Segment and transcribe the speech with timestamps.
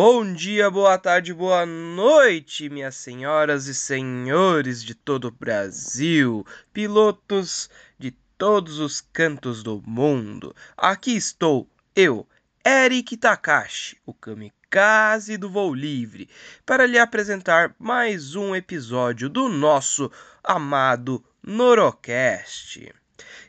[0.00, 7.68] Bom dia, boa tarde, boa noite, minhas senhoras e senhores de todo o Brasil, pilotos
[7.98, 10.54] de todos os cantos do mundo.
[10.76, 12.24] Aqui estou, eu,
[12.64, 16.30] Eric Takashi, o kamikaze do voo livre,
[16.64, 20.12] para lhe apresentar mais um episódio do nosso
[20.44, 22.94] amado Norocast.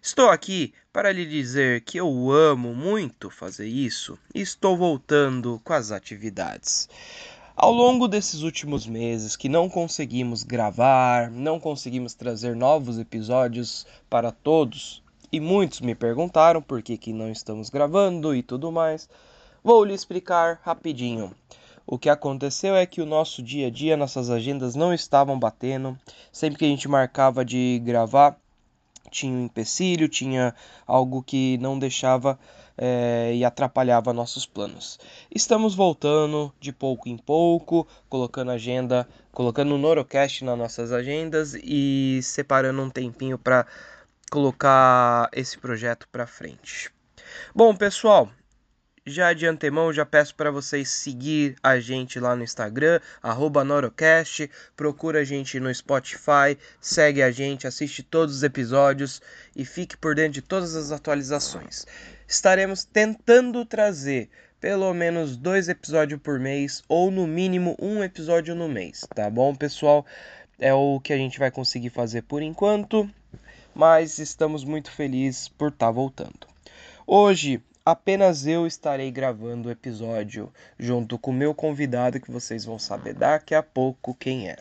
[0.01, 5.73] Estou aqui para lhe dizer que eu amo muito fazer isso e estou voltando com
[5.73, 6.89] as atividades.
[7.55, 14.31] Ao longo desses últimos meses que não conseguimos gravar, não conseguimos trazer novos episódios para
[14.31, 19.09] todos, e muitos me perguntaram por que, que não estamos gravando e tudo mais,
[19.63, 21.35] vou lhe explicar rapidinho.
[21.85, 25.97] O que aconteceu é que o nosso dia a dia, nossas agendas não estavam batendo.
[26.31, 28.39] Sempre que a gente marcava de gravar,
[29.09, 30.53] tinha um empecilho, tinha
[30.85, 32.39] algo que não deixava
[32.77, 34.99] é, e atrapalhava nossos planos.
[35.33, 42.19] Estamos voltando de pouco em pouco, colocando agenda, colocando o Norocast nas nossas agendas e
[42.23, 43.65] separando um tempinho para
[44.31, 46.89] colocar esse projeto para frente.
[47.53, 48.29] Bom, pessoal,
[49.09, 52.99] já de antemão, já peço para vocês seguir a gente lá no Instagram,
[53.65, 59.21] Norocast, procura a gente no Spotify, segue a gente, assiste todos os episódios
[59.55, 61.85] e fique por dentro de todas as atualizações.
[62.27, 64.29] Estaremos tentando trazer
[64.59, 69.55] pelo menos dois episódios por mês, ou no mínimo um episódio no mês, tá bom,
[69.55, 70.05] pessoal?
[70.59, 73.09] É o que a gente vai conseguir fazer por enquanto,
[73.73, 76.47] mas estamos muito felizes por estar tá voltando.
[77.07, 82.79] Hoje apenas eu estarei gravando o episódio junto com o meu convidado que vocês vão
[82.79, 84.57] saber daqui a pouco quem é.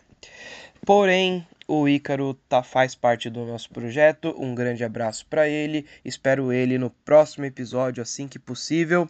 [0.85, 4.35] Porém, o Ícaro tá, faz parte do nosso projeto.
[4.39, 5.85] Um grande abraço para ele.
[6.03, 9.09] Espero ele no próximo episódio assim que possível.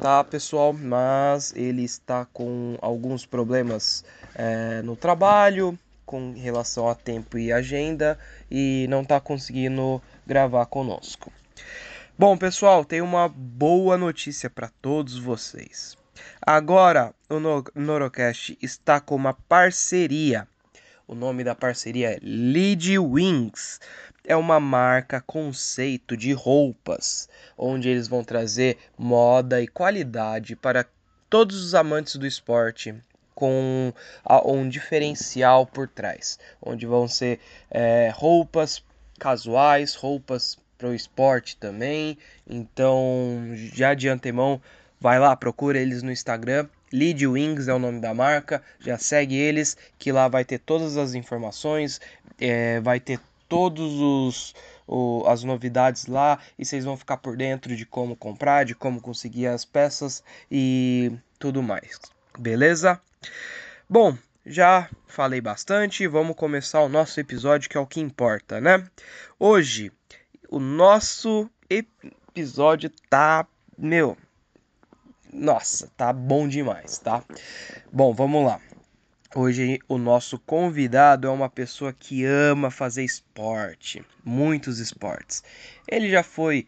[0.00, 0.72] Tá, pessoal?
[0.72, 4.04] Mas ele está com alguns problemas
[4.34, 5.76] é, no trabalho
[6.06, 8.18] com relação a tempo e agenda
[8.50, 11.30] e não está conseguindo gravar conosco.
[12.20, 15.96] Bom, pessoal, tenho uma boa notícia para todos vocês.
[16.42, 17.38] Agora, o
[17.80, 20.48] Norocast está com uma parceria.
[21.06, 23.78] O nome da parceria é Lead Wings.
[24.24, 30.84] É uma marca conceito de roupas, onde eles vão trazer moda e qualidade para
[31.30, 32.96] todos os amantes do esporte,
[33.32, 33.92] com
[34.44, 37.38] um diferencial por trás, onde vão ser
[37.70, 38.82] é, roupas
[39.20, 42.16] casuais, roupas para o esporte também.
[42.48, 44.62] Então, já de antemão,
[45.00, 46.68] vai lá, procura eles no Instagram.
[46.92, 48.62] Lead Wings é o nome da marca.
[48.78, 52.00] Já segue eles, que lá vai ter todas as informações,
[52.40, 54.54] é, vai ter todos os
[54.88, 59.00] o, as novidades lá e vocês vão ficar por dentro de como comprar, de como
[59.00, 62.00] conseguir as peças e tudo mais.
[62.38, 62.98] Beleza?
[63.88, 68.86] Bom, já falei bastante, vamos começar o nosso episódio que é o que importa, né?
[69.38, 69.92] Hoje
[70.48, 74.16] o nosso episódio tá, meu,
[75.32, 77.22] nossa, tá bom demais, tá?
[77.92, 78.60] Bom, vamos lá.
[79.36, 85.44] Hoje o nosso convidado é uma pessoa que ama fazer esporte, muitos esportes.
[85.86, 86.66] Ele já foi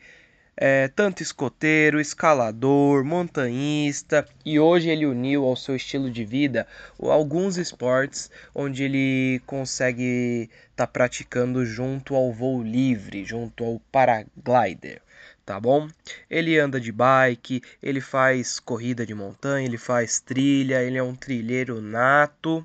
[0.63, 6.67] é, tanto escoteiro, escalador, montanhista e hoje ele uniu ao seu estilo de vida
[6.99, 15.01] alguns esportes onde ele consegue estar tá praticando junto ao voo livre, junto ao paraglider
[15.47, 15.89] tá bom?
[16.29, 21.17] Ele anda de bike, ele faz corrida de montanha, ele faz trilha, ele é um
[21.17, 22.65] trilheiro nato.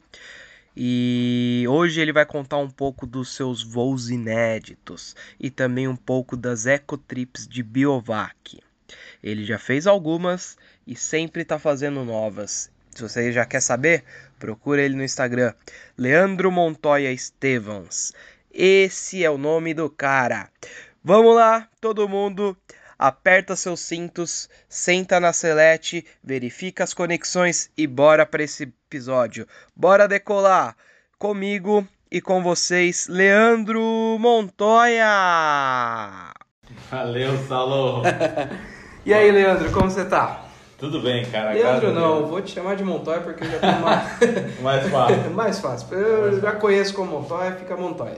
[0.76, 6.36] E hoje ele vai contar um pouco dos seus voos inéditos e também um pouco
[6.36, 8.60] das ecotrips de Biovac.
[9.24, 12.70] Ele já fez algumas e sempre está fazendo novas.
[12.92, 14.04] Se você já quer saber,
[14.38, 15.54] procura ele no Instagram,
[15.98, 18.14] Leandro Montoya Estevans.
[18.52, 20.50] Esse é o nome do cara.
[21.04, 22.58] Vamos lá, todo mundo
[22.98, 29.48] aperta seus cintos, senta na selete, verifica as conexões e bora para esse episódio.
[29.76, 30.76] Bora decolar
[31.18, 33.82] comigo e com vocês, Leandro
[34.20, 35.06] Montoya.
[36.90, 38.04] Valeu, Salo.
[39.06, 40.46] e aí, Leandro, como você tá?
[40.78, 41.54] Tudo bem, cara.
[41.54, 44.20] Leandro, não, vou te chamar de Montoya porque eu já tenho mais.
[44.62, 45.32] mais fácil.
[45.32, 45.98] mais fácil.
[45.98, 46.60] Eu mais já fácil.
[46.60, 48.18] conheço como Montoya, fica Montoya.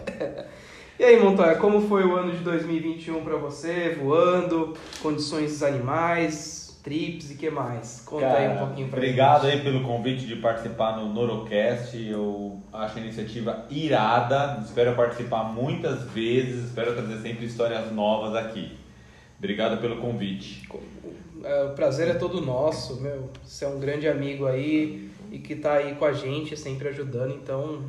[1.00, 6.58] E aí, Montoya, como foi o ano de 2021 para você, voando, condições animais?
[6.88, 8.02] trips e que mais?
[8.06, 9.58] Conta Cara, aí um pouquinho pra Obrigado gente.
[9.58, 11.98] aí pelo convite de participar no Norocast.
[11.98, 14.62] Eu acho a iniciativa irada.
[14.64, 16.68] Espero participar muitas vezes.
[16.68, 18.72] Espero trazer sempre histórias novas aqui.
[19.38, 20.68] Obrigado pelo convite.
[21.44, 23.30] É, o prazer é todo nosso, meu.
[23.44, 27.34] Você é um grande amigo aí e que tá aí com a gente, sempre ajudando.
[27.34, 27.82] Então,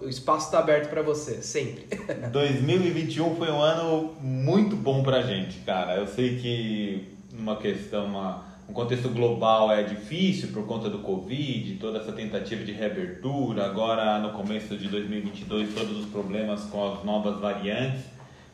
[0.00, 1.86] o espaço está aberto para você, sempre.
[2.30, 5.96] 2021 foi um ano muito bom pra gente, cara.
[5.96, 11.74] Eu sei que numa questão, uma, um contexto global é difícil por conta do Covid,
[11.74, 17.04] toda essa tentativa de reabertura, agora no começo de 2022 todos os problemas com as
[17.04, 18.04] novas variantes,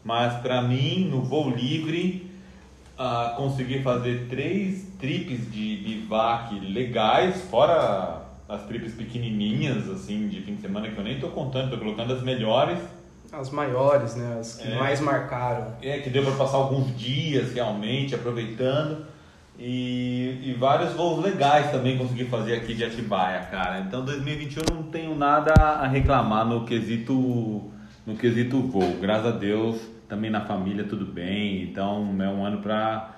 [0.03, 2.31] mas para mim, no voo livre,
[2.99, 8.20] uh, consegui fazer três trips de bivac legais, fora
[8.51, 12.13] as trips pequenininhas, assim, de fim de semana, que eu nem estou contando, tô colocando
[12.13, 12.79] as melhores,
[13.33, 14.39] as maiores, né?
[14.41, 15.75] As que é, mais marcaram.
[15.81, 19.07] É, que deu para passar alguns dias realmente, aproveitando.
[19.57, 23.81] E, e vários voos legais também consegui fazer aqui de Atibaia, cara.
[23.81, 27.71] Então 2021 não tenho nada a reclamar no quesito
[28.07, 28.97] no quesito voo.
[29.01, 29.77] Graças a Deus,
[30.09, 31.63] também na família tudo bem.
[31.65, 33.15] Então é um ano para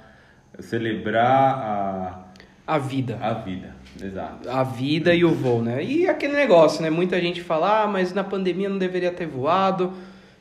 [0.59, 2.23] celebrar a
[2.67, 3.19] a vida.
[3.21, 3.75] A vida.
[4.01, 4.49] Exato.
[4.49, 5.85] A vida e o voo, né?
[5.85, 6.91] E aquele negócio, né?
[6.91, 9.93] Muita gente fala, ah, mas na pandemia não deveria ter voado.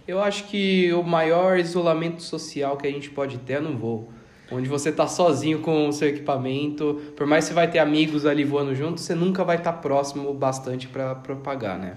[0.08, 4.12] Eu acho que o maior isolamento social que a gente pode ter é no voo.
[4.52, 7.02] Onde você está sozinho com o seu equipamento.
[7.16, 9.78] Por mais que você vai ter amigos ali voando junto, você nunca vai estar tá
[9.78, 11.96] próximo bastante para propagar, né?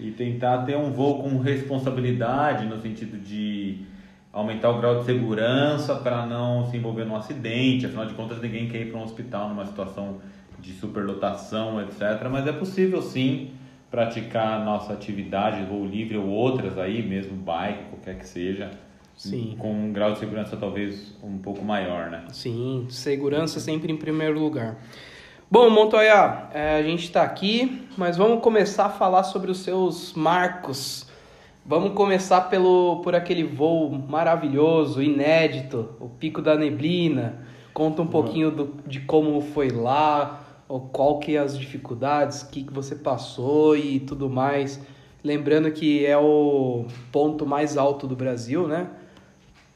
[0.00, 3.82] E tentar ter um voo com responsabilidade, no sentido de
[4.32, 7.86] aumentar o grau de segurança para não se envolver num acidente.
[7.86, 10.20] Afinal de contas, ninguém quer ir para um hospital numa situação
[10.62, 12.28] de superlotação, etc.
[12.30, 13.50] Mas é possível sim
[13.90, 18.70] praticar nossa atividade, voo livre ou outras aí, mesmo bike, qualquer que seja,
[19.14, 19.54] sim.
[19.58, 22.24] com um grau de segurança talvez um pouco maior, né?
[22.32, 24.78] Sim, segurança sempre em primeiro lugar.
[25.50, 30.14] Bom, Montoya, é, a gente está aqui, mas vamos começar a falar sobre os seus
[30.14, 31.06] marcos.
[31.66, 37.46] Vamos começar pelo, por aquele voo maravilhoso, inédito, o Pico da Neblina.
[37.74, 40.41] Conta um pouquinho do, de como foi lá,
[40.80, 44.80] qual que é as dificuldades, o que, que você passou e tudo mais.
[45.22, 48.88] Lembrando que é o ponto mais alto do Brasil, né?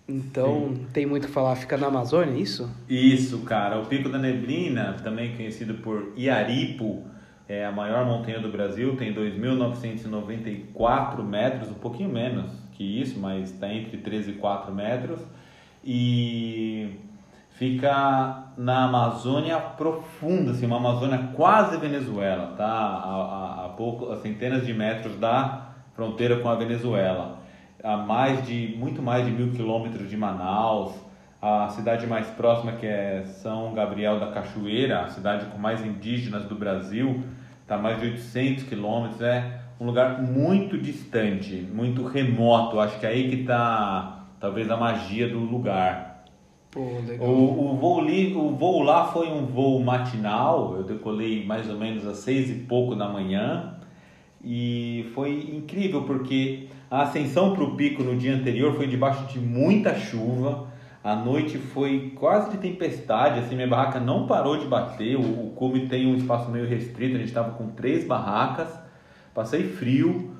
[0.09, 0.87] Então, Sim.
[0.93, 1.57] tem muito o que falar.
[1.57, 2.71] Fica na Amazônia, é isso?
[2.89, 3.81] Isso, cara.
[3.81, 7.03] O Pico da Neblina, também conhecido por Iaripo,
[7.49, 13.53] é a maior montanha do Brasil, tem 2.994 metros, um pouquinho menos que isso, mas
[13.53, 15.21] está entre 13 e 4 metros.
[15.85, 16.89] E
[17.59, 22.67] fica na Amazônia profunda, assim, uma Amazônia quase Venezuela, tá?
[22.67, 27.39] A, a, a, pouco, a centenas de metros da fronteira com a Venezuela,
[27.83, 30.93] a mais de muito mais de mil quilômetros de Manaus,
[31.41, 36.45] a cidade mais próxima que é São Gabriel da Cachoeira, a cidade com mais indígenas
[36.45, 37.23] do Brasil,
[37.63, 42.81] está mais de 800 quilômetros, é um lugar muito distante, muito remoto.
[42.81, 46.06] Acho que é aí que está talvez a magia do lugar.
[46.77, 46.83] Pô.
[47.25, 51.79] O, o, voo li, o voo lá foi um voo matinal, eu decolei mais ou
[51.79, 53.79] menos às seis e pouco da manhã
[54.45, 59.39] e foi incrível porque a ascensão para o pico no dia anterior foi debaixo de
[59.39, 60.69] muita chuva,
[61.03, 65.53] a noite foi quase de tempestade, assim, minha barraca não parou de bater, o, o
[65.57, 68.69] cume tem um espaço meio restrito, a gente estava com três barracas,
[69.33, 70.36] passei frio,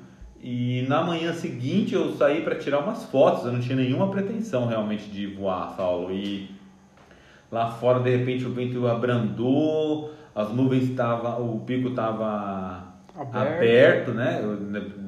[0.49, 4.69] e na manhã seguinte eu saí para tirar umas fotos, eu não tinha nenhuma pretensão
[4.69, 6.15] realmente de voar, Saulo.
[6.15, 6.49] E
[7.51, 13.57] lá fora de repente o vento abrandou, as nuvens estavam, o pico estava aberto.
[13.57, 14.41] aberto, né?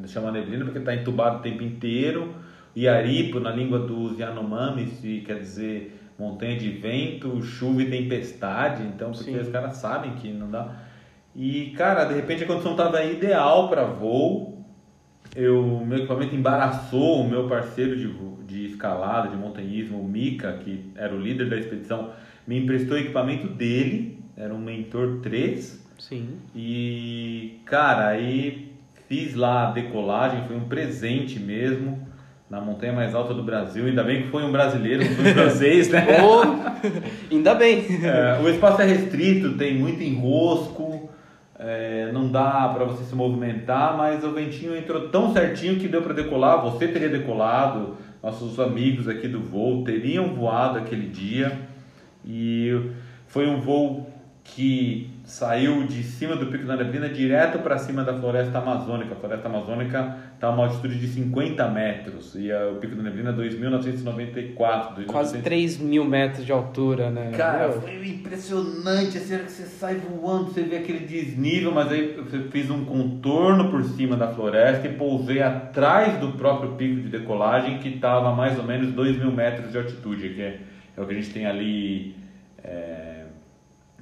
[0.08, 2.34] Chama neblina porque está entubado o tempo inteiro.
[2.74, 8.82] Iaripo, na língua dos Yanomamis, quer dizer montanha de vento, chuva e tempestade.
[8.82, 9.38] Então, porque Sim.
[9.38, 10.78] os caras sabem que não dá.
[11.36, 14.57] E, cara, de repente a condição estava ideal para voo
[15.36, 18.08] eu, meu equipamento embaraçou o meu parceiro de,
[18.46, 22.10] de escalada, de montanhismo, o Mika, que era o líder da expedição,
[22.46, 25.86] me emprestou o equipamento dele, era um Mentor 3.
[25.98, 26.28] Sim.
[26.54, 28.72] E, cara, aí
[29.08, 32.06] fiz lá a decolagem, foi um presente mesmo,
[32.48, 33.86] na montanha mais alta do Brasil.
[33.86, 36.06] Ainda bem que foi um brasileiro, não foi um francês, né?
[36.22, 37.84] oh, ainda bem.
[38.02, 40.87] É, o espaço é restrito, tem muito enrosco
[41.58, 46.02] é, não dá para você se movimentar, mas o ventinho entrou tão certinho que deu
[46.02, 46.62] para decolar.
[46.62, 51.58] Você teria decolado, nossos amigos aqui do voo teriam voado aquele dia
[52.24, 52.90] e
[53.26, 54.08] foi um voo
[54.44, 59.12] que saiu de cima do Pico da Neblina direto para cima da floresta amazônica.
[59.12, 63.02] A floresta amazônica está a uma altitude de 50 metros e a, o Pico da
[63.02, 65.04] Neblina 2.994.
[65.04, 67.32] Quase 3 mil metros de altura, né?
[67.36, 67.82] Cara, Meu.
[67.82, 69.18] foi impressionante.
[69.18, 73.70] Assim, que você sai voando, você vê aquele desnível, mas aí eu fiz um contorno
[73.70, 78.34] por cima da floresta e pousei atrás do próprio pico de decolagem que estava a
[78.34, 80.60] mais ou menos 2 mil metros de altitude, que é,
[80.96, 82.16] é o que a gente tem ali.
[82.64, 83.17] É,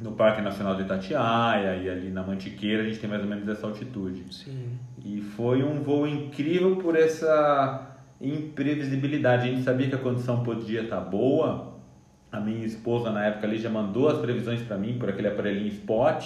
[0.01, 3.49] no Parque Nacional de Itatiaia e ali na Mantiqueira a gente tem mais ou menos
[3.49, 4.25] essa altitude.
[4.31, 4.79] Sim.
[5.05, 9.49] E foi um voo incrível por essa imprevisibilidade.
[9.49, 11.75] A gente sabia que a condição podia estar boa.
[12.31, 15.69] A minha esposa na época ali já mandou as previsões para mim por aquele aparelhinho
[15.69, 16.23] Spot.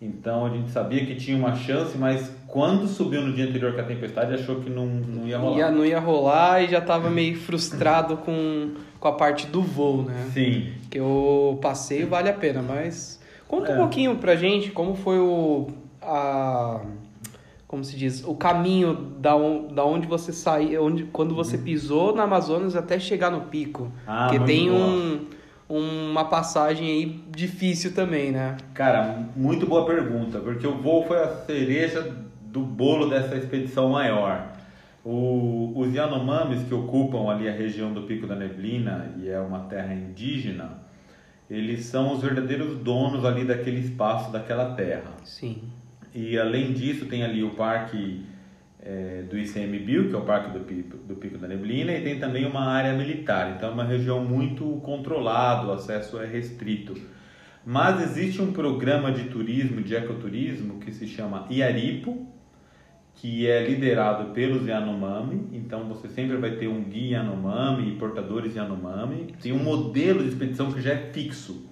[0.00, 3.80] Então a gente sabia que tinha uma chance, mas quando subiu no dia anterior com
[3.80, 5.56] a tempestade achou que não, não ia rolar.
[5.56, 10.02] Ia, não ia rolar e já estava meio frustrado com com a parte do voo,
[10.02, 10.28] né?
[10.34, 10.72] Sim.
[10.90, 13.74] Que o passeio vale a pena, mas conta é.
[13.74, 15.68] um pouquinho pra gente como foi o
[16.02, 16.80] a
[17.66, 21.62] como se diz, o caminho da, on, da onde você saiu, onde quando você uhum.
[21.62, 23.92] pisou na Amazonas até chegar no pico.
[24.04, 25.26] Ah, Porque tem um
[25.68, 28.56] uma passagem aí difícil também, né?
[28.74, 32.12] Cara, muito boa pergunta, porque o voo foi a cereja
[32.50, 34.52] do bolo dessa expedição maior.
[35.04, 39.60] O, os Yanomamis que ocupam ali a região do Pico da Neblina e é uma
[39.60, 40.78] terra indígena,
[41.48, 45.10] eles são os verdadeiros donos ali daquele espaço, daquela terra.
[45.24, 45.62] Sim.
[46.14, 48.24] E além disso tem ali o parque
[48.82, 52.18] é, do ICMBio, que é o parque do Pico, do Pico da Neblina, e tem
[52.18, 53.54] também uma área militar.
[53.56, 56.94] Então é uma região muito controlada, o acesso é restrito.
[57.64, 62.26] Mas existe um programa de turismo, de ecoturismo, que se chama Iaripo,
[63.20, 68.56] que é liderado pelos Yanomami, então você sempre vai ter um guia Yanomami e portadores
[68.56, 69.34] Yanomami.
[69.42, 71.68] Tem um modelo de expedição que já é fixo.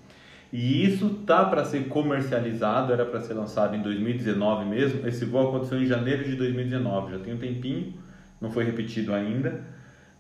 [0.52, 5.08] E isso tá para ser comercializado, era para ser lançado em 2019 mesmo.
[5.08, 7.94] Esse voo aconteceu em janeiro de 2019, já tem um tempinho,
[8.38, 9.64] não foi repetido ainda.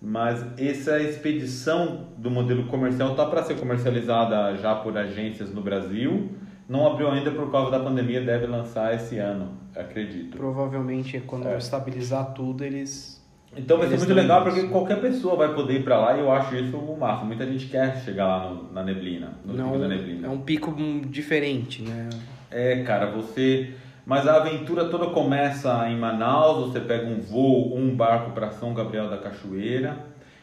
[0.00, 6.30] Mas essa expedição do modelo comercial tá para ser comercializada já por agências no Brasil
[6.68, 10.36] não abriu ainda por causa da pandemia, deve lançar esse ano, acredito.
[10.36, 11.56] Provavelmente quando é.
[11.56, 13.16] estabilizar tudo, eles.
[13.56, 14.54] Então vai ser muito legal isso.
[14.54, 17.28] porque qualquer pessoa vai poder ir para lá e eu acho isso o máximo.
[17.28, 20.26] Muita gente quer chegar lá no, na neblina, no Não, pico da neblina.
[20.26, 22.10] É um pico diferente, né?
[22.50, 23.72] É, cara, você.
[24.04, 28.74] Mas a aventura toda começa em Manaus, você pega um voo, um barco para São
[28.74, 29.96] Gabriel da Cachoeira.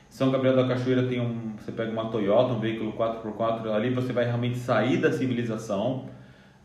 [0.10, 4.14] São Gabriel da Cachoeira tem um, você pega uma Toyota, um veículo 4x4, ali você
[4.14, 6.06] vai realmente sair da civilização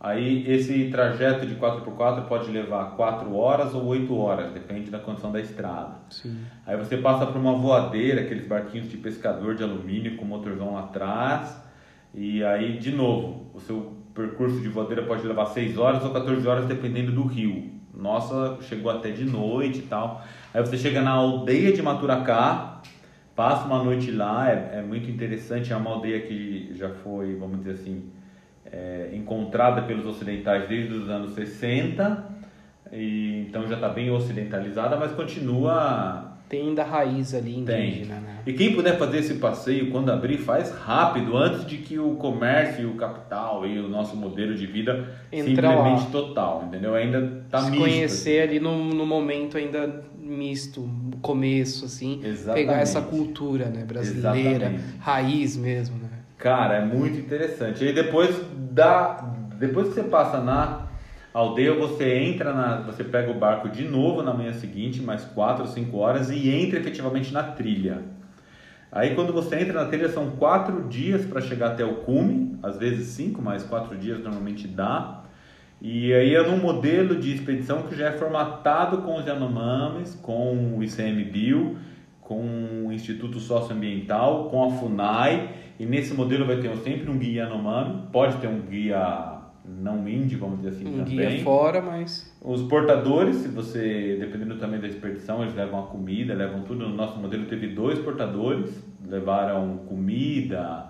[0.02, 5.30] Aí esse trajeto de 4x4 pode levar 4 horas ou 8 horas, depende da condição
[5.30, 5.97] da estrada.
[6.09, 6.38] Sim.
[6.66, 11.54] Aí você passa por uma voadeira, aqueles barquinhos de pescador de alumínio com motorzão atrás.
[12.14, 16.49] E aí, de novo, o seu percurso de voadeira pode levar 6 horas ou 14
[16.49, 17.71] horas, dependendo do rio.
[17.95, 20.25] Nossa, chegou até de noite e tal.
[20.54, 22.80] Aí você chega na aldeia de Maturacá,
[23.37, 25.75] passa uma noite lá, é, é muito interessante.
[25.75, 28.11] É uma aldeia que já foi, vamos dizer assim,
[28.67, 32.31] é, encontrada pelos ocidentais desde os anos 60,
[32.93, 36.26] e, então já está bem ocidentalizada, mas continua.
[36.49, 38.23] Tem ainda raiz ali indígena, Tem.
[38.25, 38.38] né?
[38.45, 42.90] E quem puder fazer esse passeio quando abrir, faz rápido, antes de que o comércio,
[42.90, 46.11] o capital e o nosso modelo de vida Entra simplesmente lá.
[46.11, 46.95] total, entendeu?
[46.97, 47.79] Ainda está misto.
[47.79, 48.50] conhecer assim.
[48.50, 50.88] ali no, no momento ainda misto,
[51.23, 52.21] começo, assim.
[52.25, 52.67] Exatamente.
[52.67, 54.99] Pegar essa cultura né, brasileira, Exatamente.
[54.99, 56.10] raiz mesmo, né?
[56.40, 57.85] Cara, é muito interessante.
[57.85, 58.35] E depois
[58.73, 60.87] da, depois que você passa na
[61.35, 65.64] aldeia, você entra na, você pega o barco de novo na manhã seguinte, mais 4
[65.64, 67.99] ou 5 horas e entra efetivamente na trilha.
[68.90, 72.78] Aí quando você entra na trilha são quatro dias para chegar até o cume, às
[72.78, 75.23] vezes cinco, mas quatro dias normalmente dá.
[75.80, 80.76] E aí é num modelo de expedição que já é formatado com os Yanomamis, com
[80.76, 81.76] o ICMBio,
[82.20, 87.44] com o Instituto Socioambiental, com a FUNAI e nesse modelo vai ter sempre um guia
[87.44, 91.16] Yanomami, pode ter um guia não indie, vamos dizer assim, um também.
[91.16, 92.30] guia fora, mas...
[92.42, 96.87] Os portadores, se você, dependendo também da expedição, eles levam a comida, levam tudo.
[96.87, 100.87] No nosso modelo teve dois portadores, levaram comida,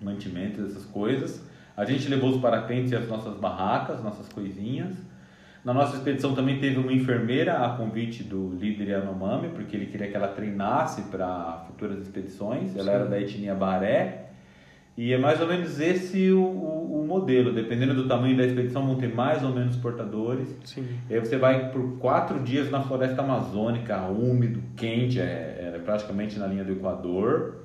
[0.00, 1.46] mantimentos, essas coisas.
[1.76, 4.94] A gente levou os parapentes e as nossas barracas, nossas coisinhas.
[5.64, 10.08] Na nossa expedição também teve uma enfermeira a convite do líder Yanomami, porque ele queria
[10.08, 12.76] que ela treinasse para futuras expedições.
[12.76, 12.90] Ela Sim.
[12.90, 14.24] era da etnia Baré.
[14.96, 17.52] E é mais ou menos esse o, o, o, modelo.
[17.52, 20.54] Dependendo do tamanho da expedição, vão ter mais ou menos portadores.
[20.64, 20.86] Sim.
[21.08, 26.38] E aí você vai por quatro dias na floresta amazônica, úmido, quente, é, é praticamente
[26.38, 27.64] na linha do Equador.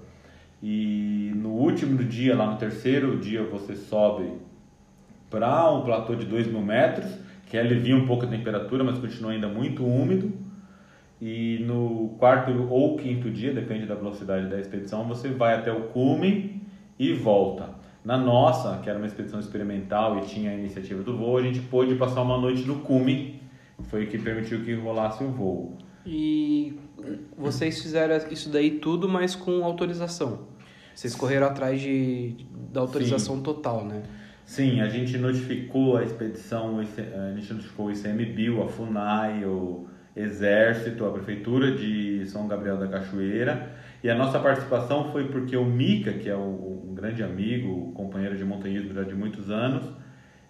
[0.63, 4.31] E no último dia, lá no terceiro dia, você sobe
[5.29, 9.31] para um platô de 2 mil metros, que alivia um pouco a temperatura, mas continua
[9.31, 10.31] ainda muito úmido.
[11.19, 15.87] E no quarto ou quinto dia, depende da velocidade da expedição, você vai até o
[15.87, 16.61] cume
[16.97, 17.71] e volta.
[18.05, 21.59] Na nossa, que era uma expedição experimental e tinha a iniciativa do voo, a gente
[21.59, 23.41] pôde passar uma noite no cume,
[23.83, 25.77] foi o que permitiu que rolasse o voo.
[26.05, 26.79] E
[27.37, 30.47] vocês fizeram isso daí tudo, mas com autorização.
[30.95, 32.35] Vocês correram atrás de,
[32.71, 33.43] da autorização Sim.
[33.43, 34.03] total, né?
[34.49, 36.83] Sim, a gente notificou a expedição, a
[37.35, 43.71] gente notificou o ICMBio, a FUNAI, o Exército, a Prefeitura de São Gabriel da Cachoeira.
[44.03, 48.43] E a nossa participação foi porque o Mica, que é um grande amigo, companheiro de
[48.43, 49.87] montanhismo já de muitos anos,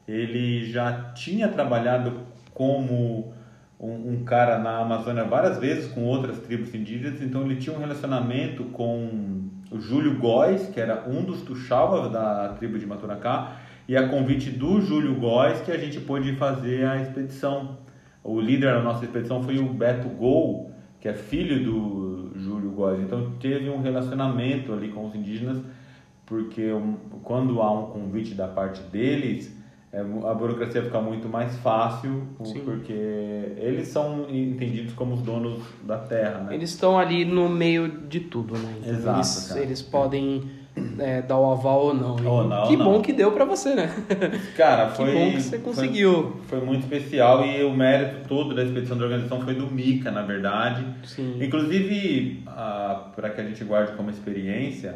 [0.07, 2.21] ele já tinha trabalhado
[2.53, 3.33] como
[3.77, 7.79] um, um, cara na Amazônia várias vezes com outras tribos indígenas, então ele tinha um
[7.79, 13.98] relacionamento com o Júlio Góes, que era um dos Tuxaua da tribo de Maturacá, e
[13.98, 17.79] a convite do Júlio Góes que a gente pôde fazer a expedição.
[18.24, 23.01] O líder da nossa expedição foi o Beto Gol, que é filho do Júlio Góes.
[23.01, 25.58] Então teve um relacionamento ali com os indígenas,
[26.24, 26.69] porque
[27.24, 29.58] quando há um convite da parte deles,
[29.91, 32.60] é, a burocracia fica muito mais fácil, Sim.
[32.60, 36.53] porque eles são entendidos como os donos da terra, né?
[36.53, 38.72] Eles estão ali no meio de tudo, né?
[38.81, 39.17] Então, Exato.
[39.17, 40.58] Eles, eles podem
[41.00, 42.25] é, dar o aval ou não.
[42.25, 42.86] Ou não que não.
[42.86, 43.89] bom que deu para você, né?
[44.55, 45.12] Cara, foi.
[45.12, 46.38] que bom que você conseguiu.
[46.48, 50.12] Foi, foi, muito especial e o mérito todo da expedição de organização foi do Mica,
[50.12, 50.86] na verdade.
[51.03, 51.38] Sim.
[51.41, 52.43] Inclusive,
[53.15, 54.95] para que a gente guarde como experiência,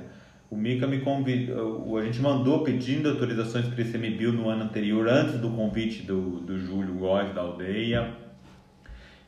[0.50, 5.08] o Mica me convidou, a gente mandou pedindo autorizações para esse MBIL no ano anterior,
[5.08, 8.23] antes do convite do, do Júlio Góes da aldeia.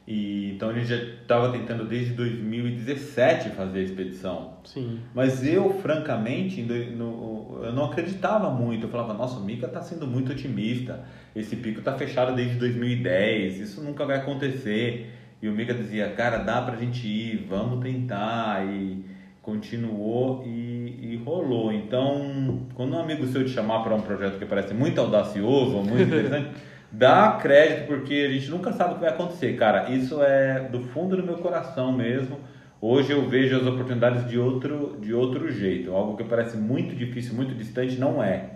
[0.08, 4.54] E, então a gente já estava tentando desde 2017 fazer a expedição.
[4.64, 5.00] Sim.
[5.14, 8.86] Mas eu, francamente, no, eu não acreditava muito.
[8.86, 11.04] Eu falava, nossa, o Mika está sendo muito otimista.
[11.36, 15.12] Esse pico está fechado desde 2010, isso nunca vai acontecer.
[15.42, 18.66] E o Mika dizia, cara, dá pra gente ir, vamos tentar.
[18.66, 19.04] E
[19.46, 21.72] continuou e, e rolou.
[21.72, 26.02] Então, quando um amigo seu te chamar para um projeto que parece muito audacioso, muito
[26.10, 26.50] interessante.
[26.98, 29.90] Dá crédito porque a gente nunca sabe o que vai acontecer, cara.
[29.90, 32.38] Isso é do fundo do meu coração mesmo.
[32.82, 35.92] Hoje eu vejo as oportunidades de outro, de outro jeito.
[35.92, 38.50] Algo que parece muito difícil, muito distante, não é.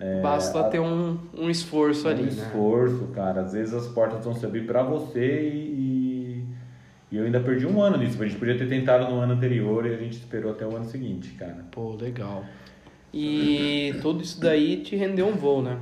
[0.00, 2.22] é Basta ter um, um esforço um ali.
[2.22, 2.30] Um né?
[2.30, 3.14] esforço, né?
[3.14, 3.42] cara.
[3.42, 6.46] Às vezes as portas vão se abrir para você e,
[7.10, 8.20] e, eu ainda perdi um ano nisso.
[8.20, 10.86] A gente podia ter tentado no ano anterior e a gente esperou até o ano
[10.86, 11.64] seguinte, cara.
[11.70, 12.44] Pô, legal.
[13.12, 15.76] E tudo isso daí te rendeu um voo, né?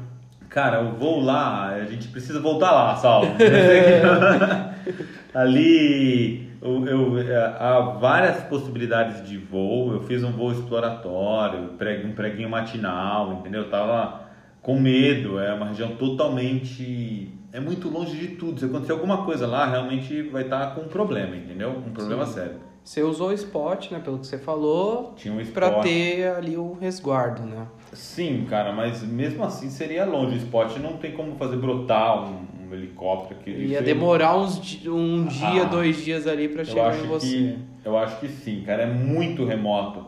[0.50, 3.28] Cara, o voo lá, a gente precisa voltar lá, Saulo.
[5.32, 9.94] Ali eu, eu, é, há várias possibilidades de voo.
[9.94, 11.70] Eu fiz um voo exploratório,
[12.04, 13.62] um preguinho matinal, entendeu?
[13.62, 14.22] Eu tava
[14.60, 15.38] com medo.
[15.38, 17.32] É uma região totalmente.
[17.52, 18.60] É muito longe de tudo.
[18.60, 21.70] Se acontecer alguma coisa lá, realmente vai estar tá com um problema, entendeu?
[21.70, 22.34] Um problema Sim.
[22.34, 22.69] sério.
[22.82, 24.00] Você usou o spot, né?
[24.00, 25.12] Pelo que você falou.
[25.16, 25.54] Tinha um spot.
[25.54, 27.66] Pra ter ali o resguardo, né?
[27.92, 30.36] Sim, cara, mas mesmo assim seria longe.
[30.36, 33.50] O spot não tem como fazer brotar um, um helicóptero aqui.
[33.50, 37.26] Ia demorar uns, um dia, ah, dois dias ali para chegar em você.
[37.26, 40.06] Que, eu acho que sim, cara, é muito remoto.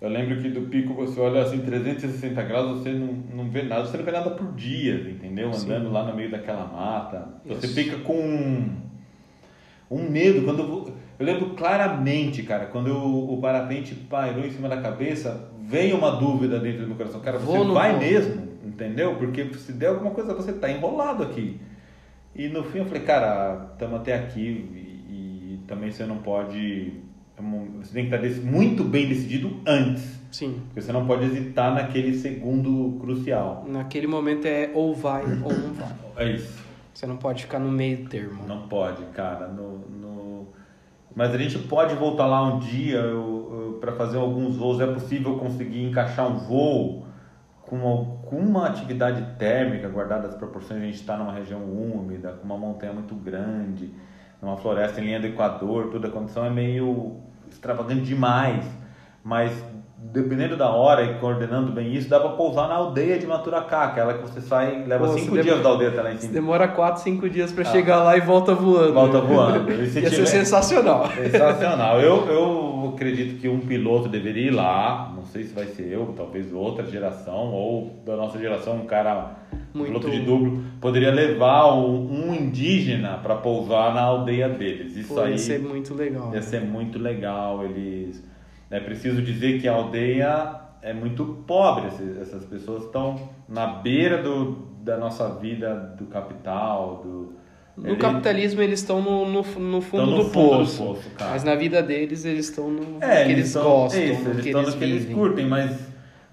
[0.00, 3.84] Eu lembro que do pico você olha assim 360 graus, você não, não vê nada,
[3.84, 5.52] você não vê nada por dia, entendeu?
[5.52, 5.66] Sim.
[5.66, 7.28] Andando lá no meio daquela mata.
[7.44, 7.74] Você Isso.
[7.74, 8.76] fica com um,
[9.90, 10.42] um medo.
[10.42, 15.96] Quando eu, lembro claramente, cara, quando eu, o parapente pairou em cima da cabeça, veio
[15.96, 17.20] uma dúvida dentro do meu coração.
[17.20, 18.00] Cara, você vai voo.
[18.00, 19.14] mesmo, entendeu?
[19.16, 21.60] Porque se der alguma coisa, você tá enrolado aqui.
[22.34, 26.92] E no fim eu falei, cara, estamos até aqui e, e, também você não pode.
[27.36, 27.42] É
[27.78, 30.20] você tem que estar muito bem decidido antes.
[30.30, 30.60] Sim.
[30.66, 33.64] Porque você não pode hesitar naquele segundo crucial.
[33.68, 35.92] Naquele momento é ou vai ou não vai.
[36.16, 36.64] É isso.
[36.94, 38.46] Você não pode ficar no meio termo.
[38.46, 39.48] Não pode, cara.
[39.48, 40.19] No, no...
[41.14, 43.02] Mas a gente pode voltar lá um dia.
[43.80, 47.06] Para fazer alguns voos é possível conseguir encaixar um voo
[47.62, 52.58] com alguma atividade térmica, guardada as proporções, a gente está numa região úmida, com uma
[52.58, 53.94] montanha muito grande,
[54.42, 58.64] numa floresta em linha do Equador, toda a condição é meio extravagante demais,
[59.22, 59.52] mas
[60.02, 64.14] dependendo da hora e coordenando bem isso, dá para pousar na aldeia de Maturacá, aquela
[64.14, 66.32] que você sai, leva Pô, cinco dias demora, da aldeia até lá em cima.
[66.32, 67.72] Demora quatro, cinco dias para ah.
[67.72, 68.94] chegar lá e volta voando.
[68.94, 69.70] Volta voando.
[69.70, 70.10] Ia tiver...
[70.10, 71.06] ser sensacional.
[71.08, 72.00] Sensacional.
[72.00, 76.14] Eu, eu acredito que um piloto deveria ir lá, não sei se vai ser eu,
[76.16, 79.36] talvez outra geração, ou da nossa geração, um cara
[79.74, 79.88] Muito...
[79.88, 84.96] piloto de duplo, poderia levar um, um indígena para pousar na aldeia deles.
[84.96, 86.32] Isso Pô, aí ia ser muito legal.
[86.34, 87.64] Ia ser muito legal.
[87.64, 88.29] Eles
[88.70, 91.88] é preciso dizer que a aldeia é muito pobre,
[92.20, 97.34] essas pessoas estão na beira do, da nossa vida do capital, do
[97.76, 101.10] No ele- capitalismo eles estão no, no, no fundo, no do, fundo do poço, poço,
[101.18, 101.32] cara.
[101.32, 104.48] Mas na vida deles eles estão no É, que eles, estão- gostam, isso, eles que
[104.48, 105.78] estão eles no que eles curtem, mas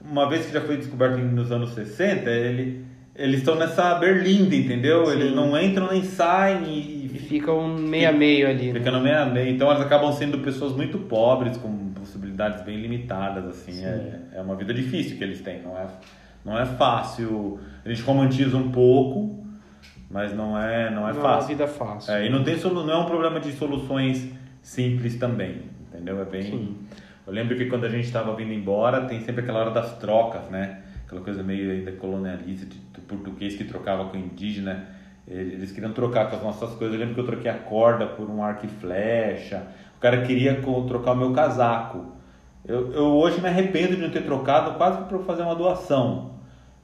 [0.02, 5.06] uma vez que já foi descoberto nos anos 60, ele, eles estão nessa berlinda, entendeu?
[5.08, 5.12] Sim.
[5.13, 8.71] Eles não entram nem saem e, E ficam meio a meio ali.
[8.71, 8.97] Fica né?
[8.97, 9.50] no meio a meio.
[9.50, 13.84] Então elas acabam sendo pessoas muito pobres, com possibilidades bem limitadas, assim.
[13.86, 15.88] É, é uma vida difícil que eles têm, não é,
[16.43, 17.60] não é fácil.
[17.86, 19.46] A gente romantiza um pouco,
[20.10, 21.48] mas não é, não é Não é uma fácil.
[21.50, 22.13] vida fácil.
[22.13, 24.30] É, e não, tem solu- não é um problema de soluções
[24.62, 26.22] simples também, entendeu?
[26.22, 26.43] É bem...
[26.43, 26.78] Sim.
[27.26, 30.50] Eu lembro que quando a gente estava vindo embora, tem sempre aquela hora das trocas,
[30.50, 30.80] né?
[31.06, 34.86] Aquela coisa meio ainda colonialista, do português que trocava com indígena.
[35.28, 36.93] Eles queriam trocar com as nossas coisas.
[36.93, 39.63] Eu lembro que eu troquei a corda por um arco e flecha.
[39.97, 42.05] O cara queria trocar o meu casaco.
[42.65, 46.31] Eu, eu hoje me arrependo de não ter trocado, quase para fazer uma doação.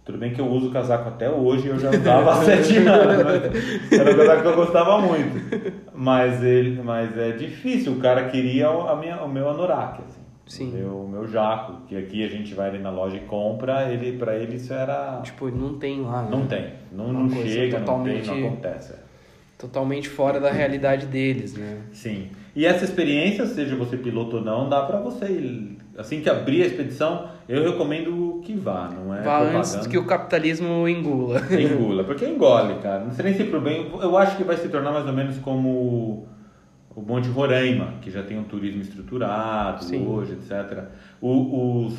[0.05, 3.23] Tudo bem que eu uso o casaco até hoje, eu já usava há sete anos.
[3.23, 5.81] mas Era um casaco que eu gostava muito.
[5.93, 10.21] Mas, ele, mas é difícil, o cara queria o- a minha, o meu anorak, assim.
[10.45, 10.71] Sim.
[10.71, 13.89] O meu, o meu jaco, que aqui a gente vai ali na loja e compra,
[13.91, 15.21] ele, pra ele isso era...
[15.23, 16.27] Tipo, não tem lá, né?
[16.31, 18.93] Não tem, não, não chega, não tem, não acontece.
[18.93, 18.95] é.
[19.57, 21.77] Totalmente fora da realidade deles, né?
[21.93, 22.29] Sim.
[22.55, 25.77] E essa experiência, seja você piloto ou não, dá pra você ir.
[25.97, 29.57] Assim que abrir a expedição, eu recomendo que vá, não é Vá propaganda.
[29.59, 31.41] antes que o capitalismo engula.
[31.51, 33.03] Engula, porque engole, cara.
[33.03, 33.91] Não sei nem se pro bem.
[34.01, 36.27] Eu acho que vai se tornar mais ou menos como
[36.95, 40.07] o Monte Roraima, que já tem um turismo estruturado Sim.
[40.07, 40.83] hoje, etc.
[41.19, 41.95] O, os,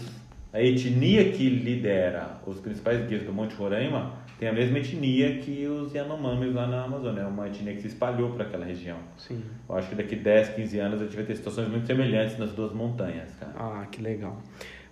[0.54, 5.66] a etnia que lidera os principais guias do Monte Roraima tem a mesma etnia que
[5.66, 7.22] os Yanomamis lá na Amazônia.
[7.22, 8.96] É uma etnia que se espalhou para aquela região.
[9.18, 9.42] Sim.
[9.68, 12.50] Eu acho que daqui 10, 15 anos a gente vai ter situações muito semelhantes nas
[12.52, 13.52] duas montanhas, cara.
[13.56, 14.40] Ah, que legal.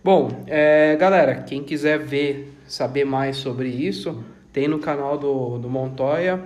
[0.05, 4.23] Bom, é, galera, quem quiser ver, saber mais sobre isso,
[4.53, 6.41] tem no canal do, do Montoya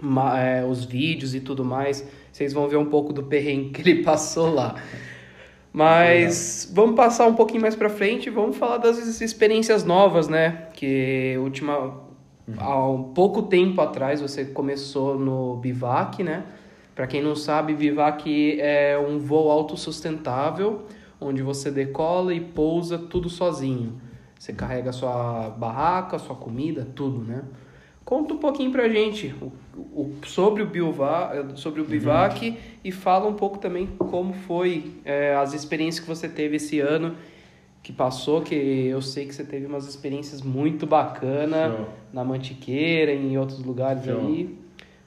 [0.00, 2.08] ma- é, os vídeos e tudo mais.
[2.30, 4.76] Vocês vão ver um pouco do perrengue que ele passou lá.
[5.76, 10.68] Mas vamos passar um pouquinho mais pra frente e vamos falar das experiências novas, né?
[10.72, 12.00] Que última
[12.56, 16.44] há um pouco tempo atrás você começou no bivac, né?
[16.94, 20.86] Para quem não sabe, bivac é um voo autossustentável,
[21.20, 24.00] onde você decola e pousa tudo sozinho.
[24.38, 27.42] Você carrega sua barraca, sua comida, tudo, né?
[28.06, 33.26] Conta um pouquinho pra gente o, o- sobre o biva, sobre o bivac e fala
[33.28, 37.16] um pouco também como foi é, as experiências que você teve esse ano
[37.82, 41.88] que passou, que eu sei que você teve umas experiências muito bacanas Show.
[42.12, 44.20] na Mantiqueira, em outros lugares Show.
[44.28, 44.56] aí.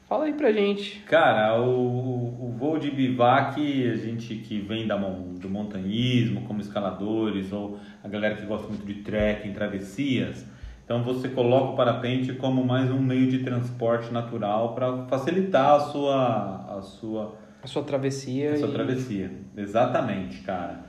[0.07, 0.99] Fala aí pra gente.
[1.05, 7.51] Cara, o, o voo de bivac, a gente que vem da, do montanhismo, como escaladores,
[7.53, 10.45] ou a galera que gosta muito de trekking, travessias,
[10.89, 15.79] então você coloca o parapente como mais um meio de transporte natural para facilitar a
[15.81, 18.49] sua, a sua A sua travessia.
[18.49, 19.31] essa e- travessia.
[19.55, 20.79] Exatamente, cara.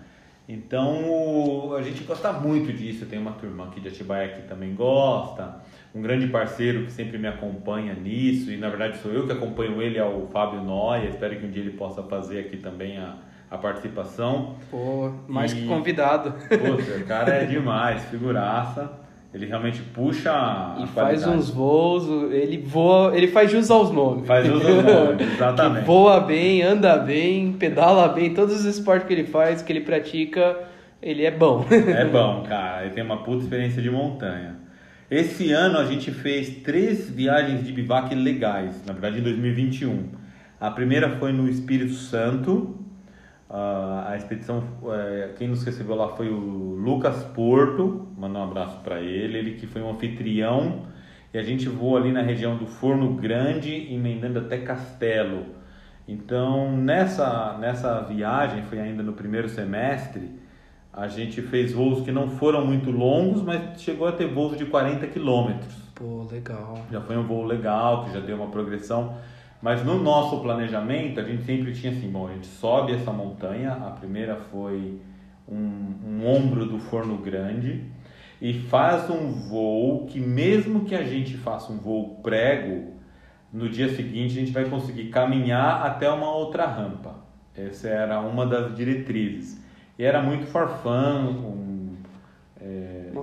[0.48, 3.04] Então, a gente gosta muito disso.
[3.04, 5.56] Tem uma turma aqui de Atibaia que também gosta.
[5.94, 8.50] Um grande parceiro que sempre me acompanha nisso.
[8.50, 11.10] E, na verdade, sou eu que acompanho ele, é o Fábio Noia.
[11.10, 13.16] Espero que um dia ele possa fazer aqui também a,
[13.50, 14.56] a participação.
[14.70, 16.32] Pô, mais E- que convidado.
[16.48, 18.98] Poxa, o cara é demais, figuraça.
[19.32, 24.26] Ele realmente puxa a E faz uns voos, ele voa, ele faz jus aos nomes.
[24.26, 25.84] Faz uso dos nomes, exatamente.
[25.86, 30.58] Voa bem, anda bem, pedala bem, todos os esportes que ele faz, que ele pratica,
[31.00, 31.64] ele é bom.
[31.70, 32.82] É bom, cara.
[32.82, 34.56] Ele tem uma puta experiência de montanha.
[35.08, 40.08] Esse ano a gente fez três viagens de bivac legais, na verdade em 2021.
[40.60, 42.76] A primeira foi no Espírito Santo.
[43.52, 49.00] A expedição, eh, quem nos recebeu lá foi o Lucas Porto, mandar um abraço para
[49.00, 50.86] ele, ele que foi um anfitrião.
[51.34, 55.46] E a gente voou ali na região do Forno Grande, emendando até Castelo.
[56.06, 60.30] Então, nessa, nessa viagem, foi ainda no primeiro semestre,
[60.92, 64.66] a gente fez voos que não foram muito longos, mas chegou a ter voos de
[64.66, 65.72] 40 quilômetros.
[65.94, 66.78] Pô, legal.
[66.90, 69.16] Já foi um voo legal, que já deu uma progressão.
[69.60, 73.72] Mas no nosso planejamento, a gente sempre tinha assim, bom, a gente sobe essa montanha,
[73.72, 75.00] a primeira foi
[75.46, 77.84] um, um ombro do Forno Grande,
[78.40, 82.94] e faz um voo que mesmo que a gente faça um voo prego,
[83.52, 87.16] no dia seguinte a gente vai conseguir caminhar até uma outra rampa.
[87.54, 89.62] Essa era uma das diretrizes.
[89.98, 91.69] E era muito farfã, um,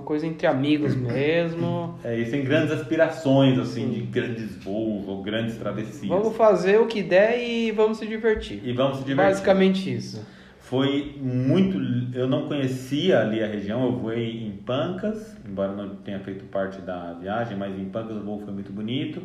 [0.08, 1.98] coisa entre amigos mesmo.
[2.02, 6.08] é, e sem grandes aspirações, assim, de grandes voos ou grandes travessias.
[6.08, 8.62] Vamos fazer o que der e vamos se divertir.
[8.64, 9.30] E vamos se divertir.
[9.30, 10.26] Basicamente isso.
[10.60, 11.78] Foi muito
[12.16, 16.80] eu não conhecia ali a região, eu voei em Pancas, embora não tenha feito parte
[16.80, 19.22] da viagem, mas em Pancas o voo foi muito bonito.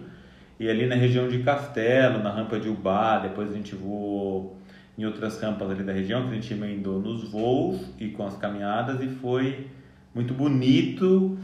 [0.59, 4.57] E ali na região de Castelo, na rampa de Ubá, depois a gente voou
[4.97, 8.35] em outras rampas ali da região, que a gente emendou nos voos e com as
[8.35, 9.67] caminhadas e foi
[10.13, 11.37] muito bonito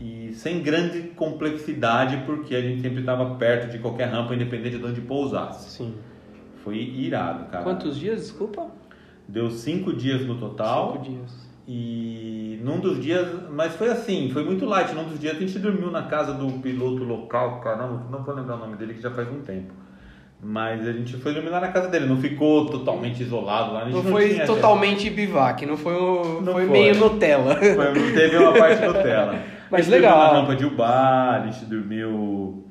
[0.00, 4.84] e sem grande complexidade, porque a gente sempre estava perto de qualquer rampa, independente de
[4.84, 5.70] onde pousasse.
[5.70, 5.94] Sim.
[6.62, 7.62] Foi irado, cara.
[7.62, 8.66] Quantos dias, desculpa?
[9.28, 10.92] Deu cinco dias no total.
[10.92, 11.46] Cinco dias.
[11.68, 14.92] E num dos dias, mas foi assim, foi muito light.
[14.94, 18.56] Num dos dias a gente dormiu na casa do piloto local, caramba, não vou lembrar
[18.56, 19.72] o nome dele que já faz um tempo.
[20.42, 23.84] Mas a gente foi dormir lá na casa dele, não ficou totalmente isolado lá.
[23.86, 26.72] não, não foi totalmente bivac, não foi, o, Não foi, foi.
[26.72, 27.56] meio Nutella.
[27.56, 29.34] Foi, teve uma parte Nutella.
[29.70, 30.32] Mas a gente dormiu legal.
[30.34, 32.62] na rampa de Ubar, a gente dormiu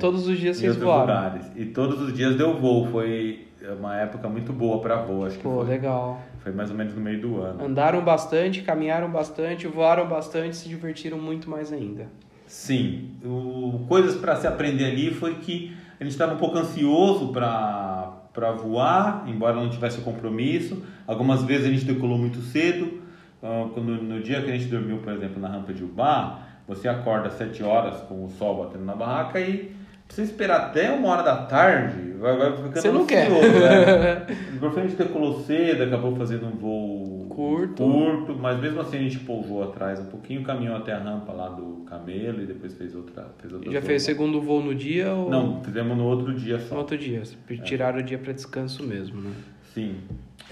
[0.00, 1.00] Todos os dias vocês voaram.
[1.02, 1.46] lugares.
[1.54, 3.46] E todos os dias deu voo, foi
[3.78, 6.20] uma época muito boa para voo, acho que Pô, foi, legal.
[6.42, 7.64] foi mais ou menos no meio do ano.
[7.64, 12.06] Andaram bastante, caminharam bastante, voaram bastante, se divertiram muito mais ainda.
[12.46, 17.28] Sim, o, coisas para se aprender ali foi que a gente estava um pouco ansioso
[17.28, 20.82] para para voar, embora não tivesse compromisso.
[21.06, 23.02] Algumas vezes a gente decolou muito cedo.
[23.42, 26.88] Ah, quando, no dia que a gente dormiu, por exemplo, na rampa de Ubá, você
[26.88, 31.08] acorda às 7 horas com o sol batendo na barraca e precisa esperar até uma
[31.08, 33.26] hora da tarde, vai, vai ficando Você não quer.
[33.26, 34.26] ansioso, né?
[34.58, 37.01] Por frente decolou cedo, acabou fazendo um voo
[37.34, 37.82] Curto.
[37.82, 41.48] curto, mas mesmo assim a gente pousou atrás um pouquinho, caminhou até a rampa lá
[41.48, 43.30] do Camelo e depois fez outra.
[43.38, 43.86] Fez outra Já voo.
[43.86, 46.78] fez segundo voo no dia ou Não, fizemos no outro dia no só.
[46.78, 47.22] outro dia?
[47.64, 49.32] Tiraram o dia para descanso mesmo, né?
[49.74, 49.96] Sim.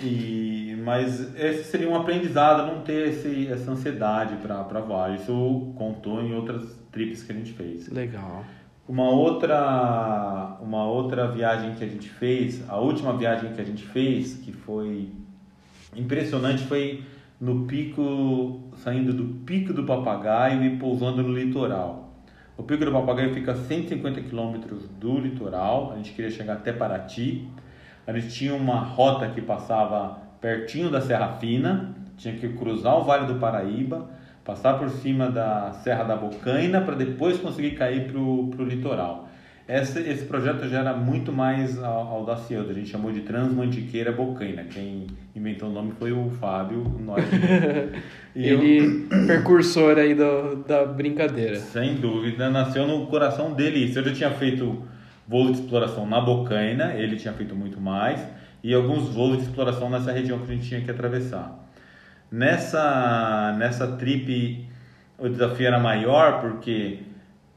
[0.03, 5.15] E, mas esse seria um aprendizado, não ter esse, essa ansiedade para voar.
[5.15, 7.89] Isso contou em outras trips que a gente fez.
[7.89, 8.45] Legal.
[8.89, 13.85] Uma outra, uma outra viagem que a gente fez, a última viagem que a gente
[13.85, 15.11] fez, que foi
[15.95, 17.05] impressionante, foi
[17.41, 22.13] no pico, saindo do Pico do Papagaio e pousando no litoral.
[22.57, 26.73] O Pico do Papagaio fica a 150 quilômetros do litoral, a gente queria chegar até
[26.73, 27.49] Paraty.
[28.07, 33.05] A gente tinha uma rota que passava pertinho da Serra Fina, tinha que cruzar o
[33.05, 34.11] Vale do Paraíba,
[34.45, 39.30] passar por cima da Serra da Bocaina para depois conseguir cair para o litoral.
[39.73, 44.65] Esse, esse projeto já era muito mais audacioso, a gente chamou de Transmantiqueira Bocaina.
[44.65, 45.07] Quem
[45.37, 47.25] inventou o nome foi o Fábio, nós.
[48.35, 51.57] E eu- Ele, percursor aí do, da brincadeira.
[51.57, 53.99] sem dúvida, nasceu no coração dele isso.
[53.99, 54.83] Eu já tinha feito
[55.29, 58.21] voo de exploração na Bocaina, ele tinha feito muito mais,
[58.65, 61.59] e alguns voos de exploração nessa região que a gente tinha que atravessar.
[62.31, 64.65] Nessa, nessa trip,
[65.19, 66.99] o desafio era maior porque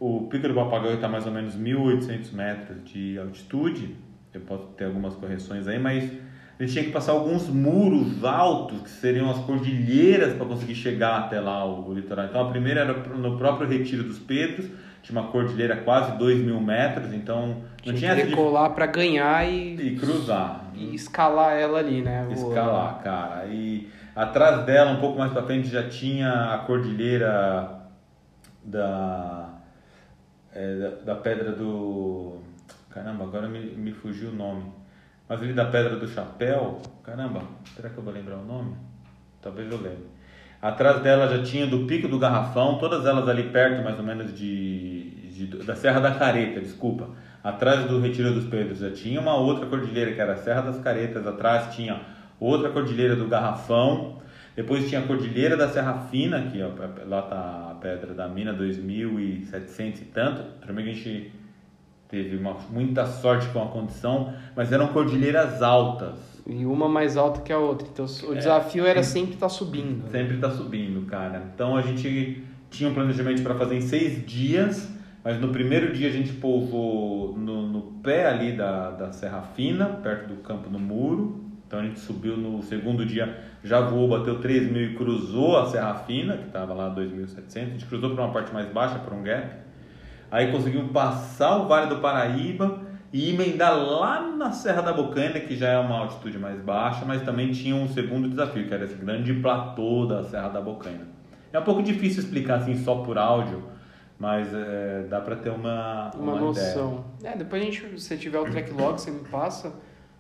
[0.06, 3.96] o Pico do Papagaio está mais ou menos 1.800 metros de altitude,
[4.34, 6.12] eu posso ter algumas correções aí, mas
[6.60, 11.20] a gente tinha que passar alguns muros altos, que seriam as cordilheiras, para conseguir chegar
[11.20, 12.26] até lá o, litoral.
[12.26, 14.70] Então a primeira era no próprio Retiro dos Pedros,
[15.02, 17.48] tinha uma cordilheira quase 2 mil metros, então
[17.86, 20.66] não Tinha tinha que essa de decolar para ganhar e, e cruzar.
[20.76, 22.28] e escalar ela ali, né?
[22.28, 23.46] O- Escalar, cara.
[23.46, 27.84] E atrás dela, um pouco mais pra frente, já tinha a cordilheira
[28.64, 29.53] da,
[30.54, 32.38] é, da, da pedra do.
[32.90, 34.64] Caramba, agora me, me fugiu o nome.
[35.28, 36.80] Mas ali da pedra do chapéu.
[37.04, 37.42] Caramba,
[37.76, 38.76] será que eu vou lembrar o nome?
[39.42, 40.08] Talvez eu lembre.
[40.62, 44.34] Atrás dela já tinha do Pico do Garrafão, todas elas ali perto mais ou menos
[44.38, 47.10] de, de- da Serra da Careta, desculpa.
[47.44, 50.80] Atrás do Retiro dos Pedros já tinha uma outra cordilheira que era a Serra das
[50.80, 52.00] Caretas, atrás tinha
[52.40, 54.22] outra cordilheira do Garrafão,
[54.56, 56.70] depois tinha a cordilheira da Serra Fina, que ó,
[57.08, 60.44] lá tá a pedra da mina 2700 e tanto.
[60.66, 61.34] Que a gente
[62.08, 66.42] teve uma, muita sorte com a condição, mas eram cordilheiras altas.
[66.48, 67.88] E uma mais alta que a outra.
[67.92, 70.10] Então o desafio era sempre estar subindo.
[70.10, 71.44] Sempre tá subindo, cara.
[71.54, 74.90] Então a gente tinha um planejamento para fazer em seis dias,
[75.24, 79.86] mas no primeiro dia a gente pousou no, no pé ali da, da Serra Fina,
[79.86, 81.43] perto do Campo do Muro.
[81.74, 85.66] Então a gente subiu no segundo dia, já voou, bateu 3 mil e cruzou a
[85.66, 87.56] Serra Fina, que estava lá 2.700.
[87.56, 89.56] A gente cruzou para uma parte mais baixa, para um gap.
[90.30, 92.80] Aí conseguimos passar o Vale do Paraíba
[93.12, 97.24] e emendar lá na Serra da Bocaina, que já é uma altitude mais baixa, mas
[97.24, 101.08] também tinha um segundo desafio, que era esse grande platô da Serra da Bocaina.
[101.52, 103.64] É um pouco difícil explicar assim só por áudio,
[104.20, 107.04] mas é, dá para ter uma, Uma, uma, noção.
[107.24, 109.74] É, depois a gente, se você tiver o track log, você me passa.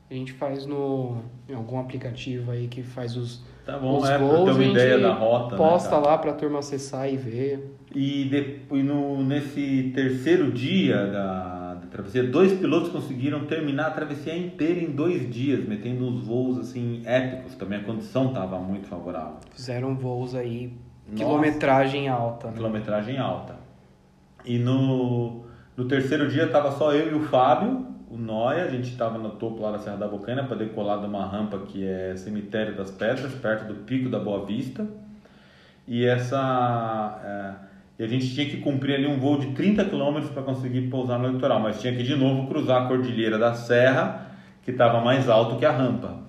[0.10, 1.18] A gente faz no
[1.50, 3.44] em algum aplicativo aí que faz os.
[3.66, 5.52] Tá bom, os é, voos, ter uma ideia da rota.
[5.52, 6.02] né, posta cara?
[6.02, 7.78] lá pra turma acessar e ver.
[7.96, 11.54] E, de, e no, nesse terceiro dia da,
[11.94, 12.24] travessia.
[12.24, 17.56] Dois pilotos conseguiram terminar a travessia inteira em dois dias, metendo uns voos assim épicos.
[17.56, 19.38] Também a condição estava muito favorável.
[19.52, 20.74] Fizeram voos aí,
[21.08, 22.48] Nossa, quilometragem alta.
[22.48, 22.54] Né?
[22.56, 23.56] Quilometragem alta.
[24.44, 25.44] E no,
[25.78, 28.66] no terceiro dia estava só eu e o Fábio, o Noia.
[28.66, 31.60] A gente estava no topo lá da Serra da Bocaina para decolar de uma rampa
[31.60, 34.88] que é Cemitério das Pedras, perto do Pico da Boa Vista.
[35.88, 37.58] E essa.
[38.00, 41.20] É, a gente tinha que cumprir ali um voo de 30 km para conseguir pousar
[41.20, 44.28] no litoral, mas tinha que de novo cruzar a cordilheira da Serra,
[44.64, 46.24] que estava mais alto que a rampa.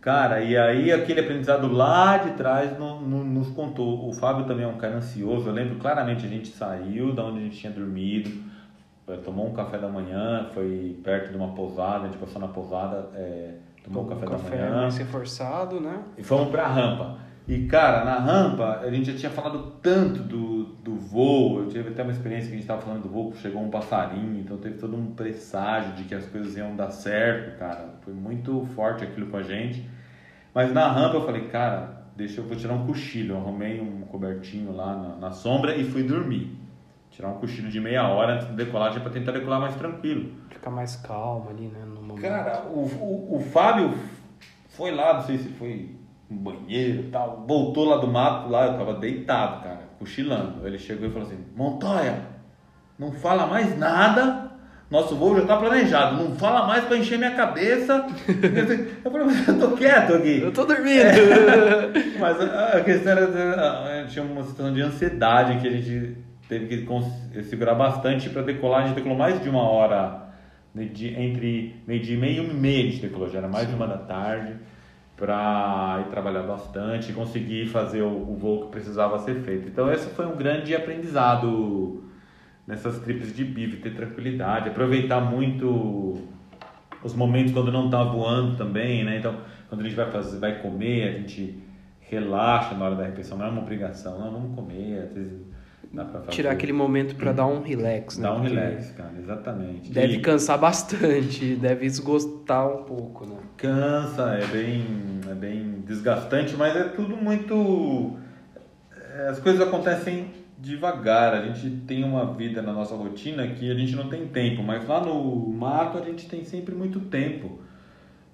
[0.00, 4.08] Cara, e aí aquele aprendizado lá de trás no, no, nos contou.
[4.08, 5.48] O Fábio também é um cara ansioso.
[5.48, 8.30] Eu lembro claramente a gente saiu da onde a gente tinha dormido,
[9.16, 13.08] tomou um café da manhã, foi perto de uma pousada, a gente passou na pousada,
[13.14, 14.84] é, tomou um café, café da manhã.
[14.84, 16.02] Café forçado, né?
[16.16, 17.18] E fomos para a rampa.
[17.48, 21.88] E, cara, na rampa, a gente já tinha falado tanto do, do voo, eu tive
[21.88, 24.76] até uma experiência que a gente estava falando do voo, chegou um passarinho, então teve
[24.76, 27.94] todo um presságio de que as coisas iam dar certo, cara.
[28.02, 29.88] Foi muito forte aquilo com a gente.
[30.52, 33.32] Mas na rampa eu falei, cara, deixa eu vou tirar um cochilo.
[33.32, 36.54] Eu arrumei um cobertinho lá na, na sombra e fui dormir.
[37.18, 40.30] Tirar um cochilo de meia hora antes de decolagem para tentar decolar mais tranquilo.
[40.50, 41.80] Ficar mais calmo ali, né?
[41.84, 42.22] No momento.
[42.22, 43.92] Cara, o, o, o Fábio
[44.68, 45.96] foi lá, não sei se foi
[46.30, 47.44] um banheiro e tal.
[47.44, 50.64] Voltou lá do mato, lá eu tava deitado, cara, cochilando.
[50.64, 52.20] Ele chegou e falou assim: Montoya,
[52.96, 54.52] não fala mais nada.
[54.88, 58.06] Nosso voo já tá planejado, não fala mais para encher minha cabeça.
[59.04, 60.40] Eu falei, mas eu tô quieto aqui.
[60.40, 61.00] Eu tô dormindo.
[61.00, 62.16] É.
[62.16, 67.74] Mas a questão era, tinha uma situação de ansiedade que a gente teve que segurar
[67.74, 68.82] bastante para decolar.
[68.82, 70.28] A gente decolou mais de uma hora,
[70.76, 73.70] entre meio-dia e meia e uma e meia a gente decolou, já era mais Sim.
[73.70, 74.54] de uma da tarde
[75.16, 79.68] para ir trabalhar bastante e conseguir fazer o, o, voo que precisava ser feito.
[79.68, 82.04] Então esse foi um grande aprendizado
[82.66, 86.18] nessas trips de bive, ter tranquilidade, aproveitar muito
[87.02, 89.18] os momentos quando não está voando também, né?
[89.18, 89.34] Então
[89.68, 91.62] quando a gente vai fazer, vai comer, a gente
[92.00, 95.47] relaxa na hora da refeição, não é uma obrigação, não, vamos comer, às vezes
[96.28, 98.28] Tirar aquele momento para dar um relax, né?
[98.28, 99.90] Dar um relax, cara, exatamente.
[99.90, 100.20] Deve e...
[100.20, 103.36] cansar bastante, deve esgotar um pouco, né?
[103.56, 104.84] Cansa, é bem,
[105.30, 108.18] é bem desgastante, mas é tudo muito.
[109.14, 111.32] É, as coisas acontecem devagar.
[111.32, 114.86] A gente tem uma vida na nossa rotina que a gente não tem tempo, mas
[114.86, 117.60] lá no mato a gente tem sempre muito tempo.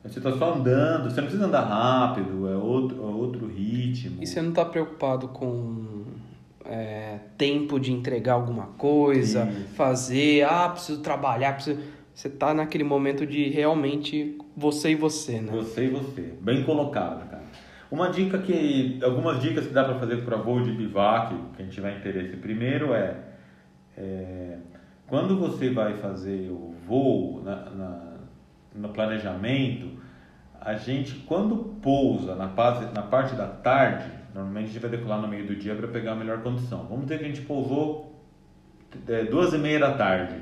[0.02, 4.22] Você está só andando, você não precisa andar rápido, é outro, é outro ritmo.
[4.22, 5.93] E você não está preocupado com
[6.66, 9.74] é, tempo de entregar alguma coisa, Isso.
[9.74, 11.80] fazer, ah, preciso trabalhar, preciso...
[12.14, 15.50] Você tá naquele momento de realmente você e você, né?
[15.50, 16.34] Você e você.
[16.40, 17.42] Bem colocado, cara.
[17.90, 19.00] Uma dica que.
[19.02, 22.36] Algumas dicas que dá para fazer para voo de bivac, quem tiver interesse.
[22.36, 23.16] Primeiro é,
[23.96, 24.58] é.
[25.08, 28.12] quando você vai fazer o voo na, na,
[28.74, 29.90] no planejamento,
[30.60, 35.28] a gente, quando pousa na, na parte da tarde, Normalmente a gente vai decolar no
[35.28, 36.86] meio do dia para pegar a melhor condição.
[36.88, 38.20] Vamos dizer que a gente pousou
[39.06, 40.34] é, duas e meia da tarde.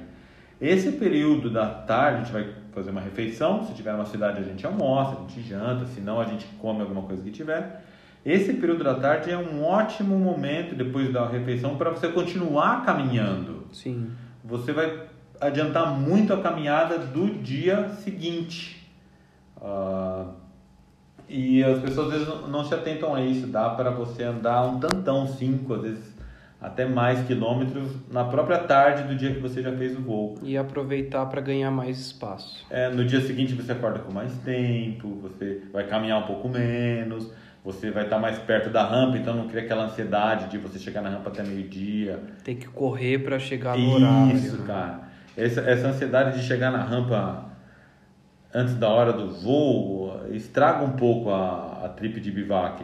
[0.61, 3.65] Esse período da tarde a gente vai fazer uma refeição.
[3.65, 5.85] Se tiver uma cidade a gente almoça, a gente janta.
[5.87, 7.85] Se não a gente come alguma coisa que tiver.
[8.25, 13.67] Esse período da tarde é um ótimo momento depois da refeição para você continuar caminhando.
[13.73, 14.11] Sim.
[14.45, 15.07] Você vai
[15.41, 18.89] adiantar muito a caminhada do dia seguinte.
[19.57, 20.42] Uh,
[21.33, 23.47] e as pessoas às vezes não se atentam a isso.
[23.47, 26.13] Dá para você andar um tantão, cinco, às vezes
[26.63, 30.39] até mais quilômetros na própria tarde do dia que você já fez o voo.
[30.43, 32.65] E aproveitar para ganhar mais espaço.
[32.71, 37.33] É, no dia seguinte você acorda com mais tempo, você vai caminhar um pouco menos,
[37.65, 41.03] você vai estar mais perto da rampa, então não cria aquela ansiedade de você chegar
[41.03, 42.21] na rampa até meio-dia.
[42.45, 44.37] Tem que correr para chegar no horário.
[44.37, 45.01] Isso, cara.
[45.37, 47.52] Essa, essa ansiedade de chegar na rampa
[48.55, 52.83] antes da hora do voo estraga um pouco a, a trip de bivac.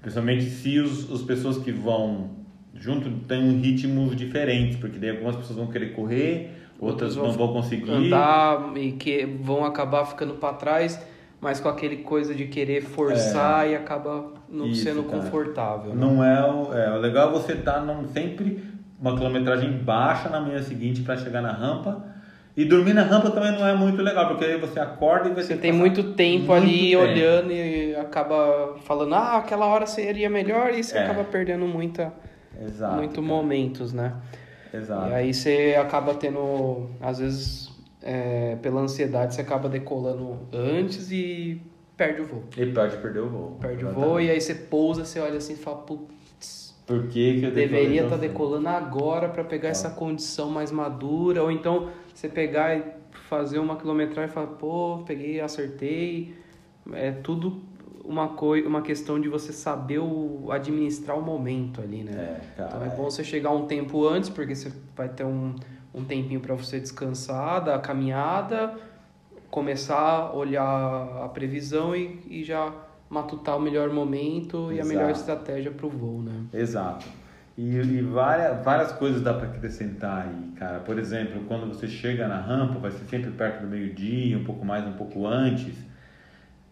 [0.00, 2.30] Principalmente se os, as pessoas que vão
[2.74, 7.52] junto têm ritmos diferentes, porque daí algumas pessoas vão querer correr, outras vão não vão
[7.52, 7.90] conseguir.
[7.90, 11.00] Andar e que vão acabar ficando para trás,
[11.40, 15.22] mas com aquele coisa de querer forçar é, e acaba não isso, sendo cara.
[15.22, 15.94] confortável.
[15.94, 16.00] Né?
[16.00, 18.62] Não é o, é o legal é você estar tá sempre
[18.98, 22.04] uma quilometragem baixa na manhã seguinte para chegar na rampa
[22.60, 25.56] e dormir na rampa também não é muito legal, porque aí você acorda e você
[25.56, 27.02] tem muito tempo muito ali tempo.
[27.02, 31.04] olhando e acaba falando, ah, aquela hora seria melhor e você é.
[31.04, 32.12] acaba perdendo muita,
[32.60, 34.14] Exato, muito momentos, né?
[34.74, 35.08] Exato.
[35.08, 37.70] E aí você acaba tendo, às vezes,
[38.02, 41.62] é, pela ansiedade, você acaba decolando antes e
[41.96, 42.44] perde o voo.
[42.58, 43.56] E pode perder o voo.
[43.58, 44.06] Perde Exatamente.
[44.06, 47.46] o voo e aí você pousa, você olha assim e fala, putz, por que, que
[47.46, 49.72] eu deveria estar tá decolando agora para pegar ah.
[49.72, 51.88] essa condição mais madura, ou então
[52.20, 52.84] você pegar e
[53.28, 56.34] fazer uma quilometragem e falar, pô, peguei, acertei.
[56.92, 57.62] É tudo
[58.04, 62.12] uma, coi uma questão de você saber o, administrar o momento ali, né?
[62.12, 65.54] É, cara, então é bom você chegar um tempo antes, porque você vai ter um,
[65.94, 68.74] um tempinho para você descansar da caminhada,
[69.50, 72.70] começar a olhar a previsão e, e já
[73.08, 74.82] matutar o melhor momento e Exato.
[74.82, 76.44] a melhor estratégia para o voo, né?
[76.52, 77.06] Exato.
[77.62, 80.80] E, e, várias, várias coisas dá para acrescentar aí, cara.
[80.80, 84.64] Por exemplo, quando você chega na rampa, vai ser sempre perto do meio-dia, um pouco
[84.64, 85.76] mais, um pouco antes.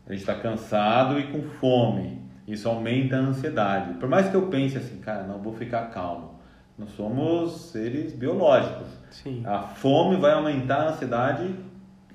[0.06, 2.22] A gente está cansado e com fome.
[2.46, 3.98] Isso aumenta a ansiedade.
[3.98, 6.40] Por mais que eu pense assim, cara, não vou ficar calmo.
[6.78, 8.88] Nós somos seres biológicos.
[9.10, 9.42] Sim.
[9.44, 11.54] A fome vai aumentar a ansiedade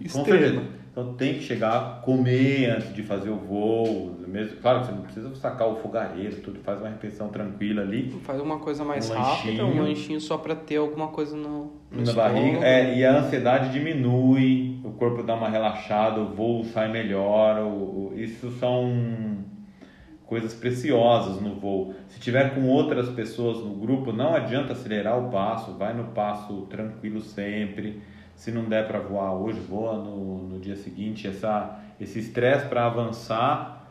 [0.01, 0.63] Extrema.
[0.93, 4.15] Então tem que chegar, comer antes de fazer o voo.
[4.27, 8.11] Mesmo, claro que você não precisa sacar o fogareiro, tudo, faz uma refeição tranquila ali.
[8.23, 9.81] Faz uma coisa mais um rápida, lanchinho.
[9.81, 12.63] um lanchinho só para ter alguma coisa no, no na barriga.
[12.63, 17.59] É, e a ansiedade diminui, o corpo dá uma relaxada, o voo sai melhor.
[17.63, 19.43] O, o, isso são
[20.27, 21.95] coisas preciosas no voo.
[22.07, 26.67] Se tiver com outras pessoas no grupo, não adianta acelerar o passo, vai no passo
[26.69, 27.99] tranquilo sempre
[28.43, 31.25] se não der para voar hoje, voa no, no dia seguinte.
[31.25, 33.87] Essa, esse estresse para avançar,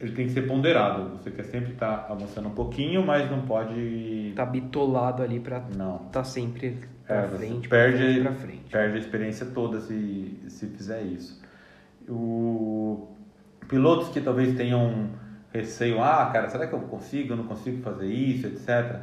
[0.00, 1.10] ele tem que ser ponderado.
[1.10, 4.32] Você quer sempre estar tá avançando um pouquinho, mas não pode...
[4.34, 8.64] Tá bitolado ali para estar tá sempre para é, frente, perde, para frente.
[8.68, 11.40] Perde a experiência toda se, se fizer isso.
[12.08, 13.06] O,
[13.68, 15.10] pilotos que talvez tenham
[15.52, 18.96] receio, ah, cara, será que eu consigo, eu não consigo fazer isso, etc.,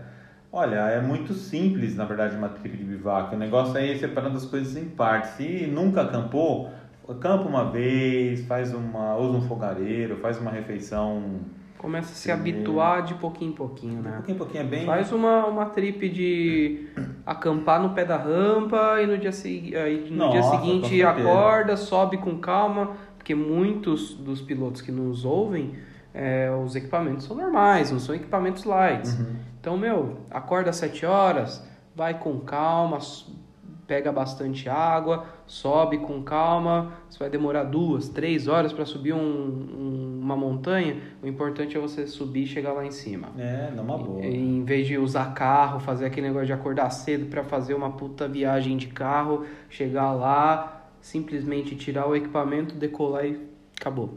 [0.52, 3.34] Olha, é muito simples, na verdade, uma trip de bivac.
[3.36, 5.32] O negócio é ir separando as coisas em partes.
[5.32, 6.72] Se nunca acampou,
[7.08, 11.42] acampa uma vez, faz uma, usa um fogareiro, faz uma refeição.
[11.78, 14.10] Começa a se habituar de pouquinho em pouquinho, né?
[14.10, 14.86] De pouquinho em pouquinho é bem.
[14.88, 16.88] Faz uma, uma trip de
[17.26, 19.32] acampar no pé da rampa e no dia,
[19.84, 25.26] aí, no Nossa, dia seguinte acorda, sobe com calma, porque muitos dos pilotos que nos
[25.26, 25.76] ouvem,
[26.12, 29.18] é, os equipamentos são normais, não são equipamentos lights.
[29.18, 29.49] Uhum.
[29.60, 31.62] Então, meu, acorda às 7 horas,
[31.94, 33.00] vai com calma,
[33.86, 36.94] pega bastante água, sobe com calma.
[37.10, 40.98] Você vai demorar duas, três horas para subir um, um, uma montanha.
[41.22, 43.30] O importante é você subir e chegar lá em cima.
[43.38, 44.24] É, numa boa.
[44.24, 47.92] Em, em vez de usar carro, fazer aquele negócio de acordar cedo para fazer uma
[47.92, 53.46] puta viagem de carro, chegar lá, simplesmente tirar o equipamento, decolar e
[53.78, 54.14] acabou.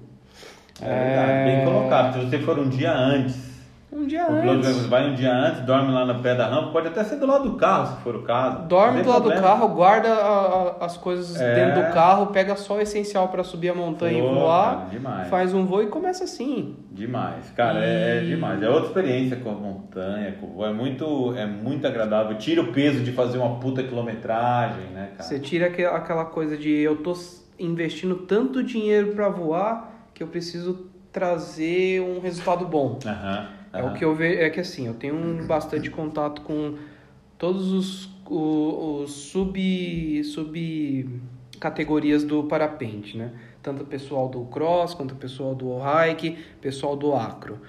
[0.81, 1.45] É, é...
[1.45, 2.21] bem colocado.
[2.21, 3.52] Se você for um dia antes
[3.93, 4.87] um dia o antes.
[4.87, 7.51] vai um dia antes, dorme lá no pé da rampa, pode até ser do lado
[7.51, 8.63] do carro, se for o caso.
[8.63, 11.55] Dorme do lado do carro, guarda a, a, as coisas é...
[11.55, 14.89] dentro do carro, pega só o essencial para subir a montanha Pô, e voar.
[14.91, 16.77] Cara, faz um voo e começa assim.
[16.91, 17.85] Demais, cara, e...
[17.85, 18.63] é, é, demais.
[18.63, 20.67] É outra experiência com a montanha, com o voo.
[20.67, 22.39] É muito, é muito agradável.
[22.39, 25.23] Tira o peso de fazer uma puta quilometragem, né, cara?
[25.23, 27.15] Você tira aquela coisa de eu tô
[27.59, 32.99] investindo tanto dinheiro para voar que eu preciso trazer um resultado bom.
[33.07, 33.39] Aham.
[33.39, 33.62] Uhum.
[33.73, 36.77] É o que eu vejo, é que assim, eu tenho bastante contato com
[37.39, 41.21] todos os, os, os sub, sub
[41.59, 43.33] categorias do parapente, né?
[43.63, 47.61] Tanto o pessoal do cross, quanto o pessoal do hike, pessoal do acro.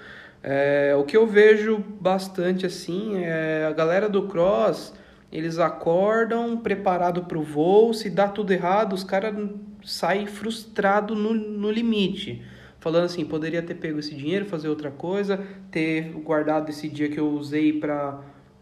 [0.42, 4.92] É, o que eu vejo bastante assim é a galera do cross,
[5.32, 9.34] eles acordam preparado para o voo, se dá tudo errado, os caras
[9.82, 12.42] saem frustrados no, no limite
[12.84, 17.18] falando assim, poderia ter pego esse dinheiro, fazer outra coisa, ter guardado esse dia que
[17.18, 18.20] eu usei para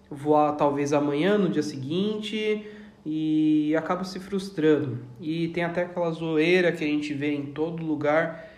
[0.08, 2.64] voar talvez amanhã, no dia seguinte,
[3.04, 5.00] e acaba se frustrando.
[5.20, 8.48] E tem até aquela zoeira que a gente vê em todo lugar,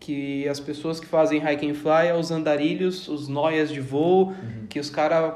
[0.00, 4.30] que as pessoas que fazem hike and fly é os andarilhos, os noias de voo,
[4.30, 4.66] uhum.
[4.68, 5.34] que os caras,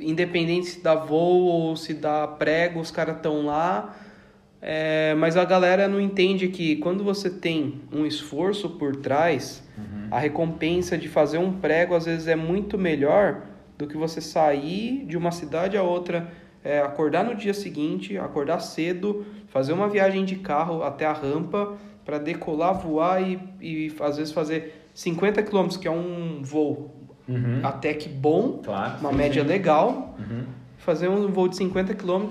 [0.00, 3.94] independente se dá voo ou se dá prego, os caras estão lá
[4.60, 10.08] é, mas a galera não entende que quando você tem um esforço por trás, uhum.
[10.10, 13.42] a recompensa de fazer um prego às vezes é muito melhor
[13.76, 16.32] do que você sair de uma cidade a outra,
[16.64, 21.76] é, acordar no dia seguinte, acordar cedo, fazer uma viagem de carro até a rampa
[22.04, 26.96] para decolar, voar e, e às vezes fazer 50 km, que é um voo
[27.28, 27.60] uhum.
[27.62, 29.48] até que bom, claro, uma sim, média sim.
[29.48, 30.16] legal.
[30.18, 32.28] Uhum fazer um voo de 50 km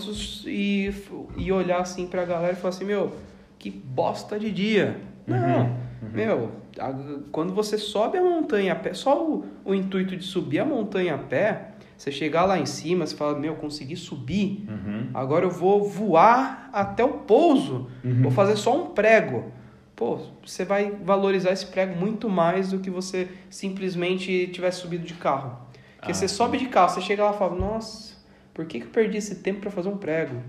[0.47, 0.91] e,
[1.37, 3.13] e olhar assim pra galera e falar assim, meu,
[3.59, 4.99] que bosta de dia.
[5.27, 6.09] Uhum, Não, uhum.
[6.11, 6.91] meu, a,
[7.31, 11.13] quando você sobe a montanha a pé, só o, o intuito de subir a montanha
[11.13, 15.11] a pé, você chegar lá em cima, você fala, meu, consegui subir, uhum.
[15.13, 18.23] agora eu vou voar até o pouso, uhum.
[18.23, 19.51] vou fazer só um prego.
[19.95, 25.13] Pô, você vai valorizar esse prego muito mais do que você simplesmente tivesse subido de
[25.13, 25.59] carro.
[25.97, 28.16] Porque ah, você sobe de carro, você chega lá e fala, nossa,
[28.57, 30.41] por que, que eu perdi esse tempo para fazer um prego?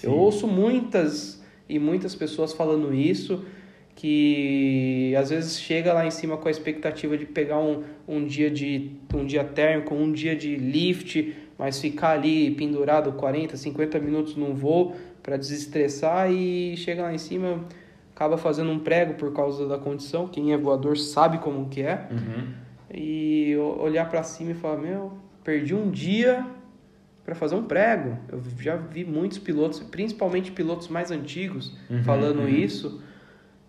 [0.00, 3.44] Eu ouço muitas e muitas pessoas falando isso,
[3.96, 8.48] que às vezes chega lá em cima com a expectativa de pegar um, um dia
[8.48, 14.36] de um dia térmico, um dia de lift, mas ficar ali pendurado 40, 50 minutos
[14.36, 17.64] num voo para desestressar e chega lá em cima
[18.14, 20.28] acaba fazendo um prego por causa da condição.
[20.28, 22.06] Quem é voador sabe como que é.
[22.12, 22.46] Uhum.
[22.94, 26.46] E olhar para cima e falar, meu, perdi um dia
[27.26, 28.16] para fazer um prego.
[28.30, 32.48] Eu já vi muitos pilotos, principalmente pilotos mais antigos, Uhum, falando uhum.
[32.48, 33.02] isso.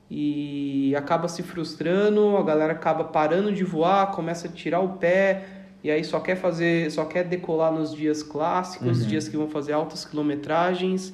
[0.09, 5.43] E acaba se frustrando, a galera acaba parando de voar, começa a tirar o pé,
[5.83, 9.07] e aí só quer fazer, só quer decolar nos dias clássicos, Uhum.
[9.07, 11.13] dias que vão fazer altas quilometragens,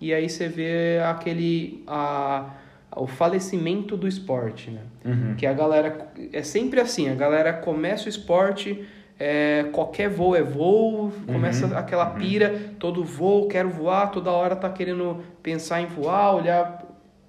[0.00, 2.50] e aí você vê aquele a,
[2.96, 4.80] o falecimento do esporte, né?
[5.04, 5.34] Uhum.
[5.36, 8.86] Que a galera é sempre assim, a galera começa o esporte,
[9.20, 14.56] é, qualquer voo é voo, começa Uhum, aquela pira, todo voo, quero voar, toda hora
[14.56, 16.86] tá querendo pensar em voar, olhar,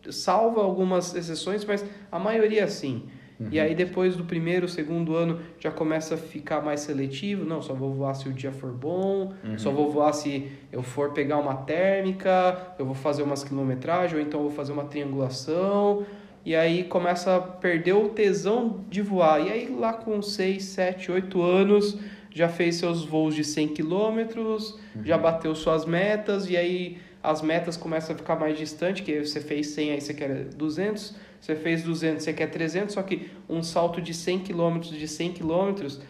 [0.10, 3.04] salva algumas exceções, mas a maioria é assim.
[3.50, 7.74] E aí depois do primeiro, segundo ano já começa a ficar mais seletivo, não, só
[7.74, 11.56] vou voar se o dia for bom, só vou voar se eu for pegar uma
[11.56, 16.06] térmica, eu vou fazer umas quilometragens, ou então eu vou fazer uma triangulação,
[16.46, 19.40] e aí começa a perder o tesão de voar.
[19.46, 21.98] E aí lá com 6, 7, 8 anos
[22.34, 27.76] já fez seus voos de 100 quilômetros, já bateu suas metas, e aí as metas
[27.78, 31.84] começam a ficar mais distantes, que você fez 100, aí você quer 200, você fez
[31.84, 36.02] 200, você quer 300, só que um salto de 100 quilômetros, de 100 quilômetros,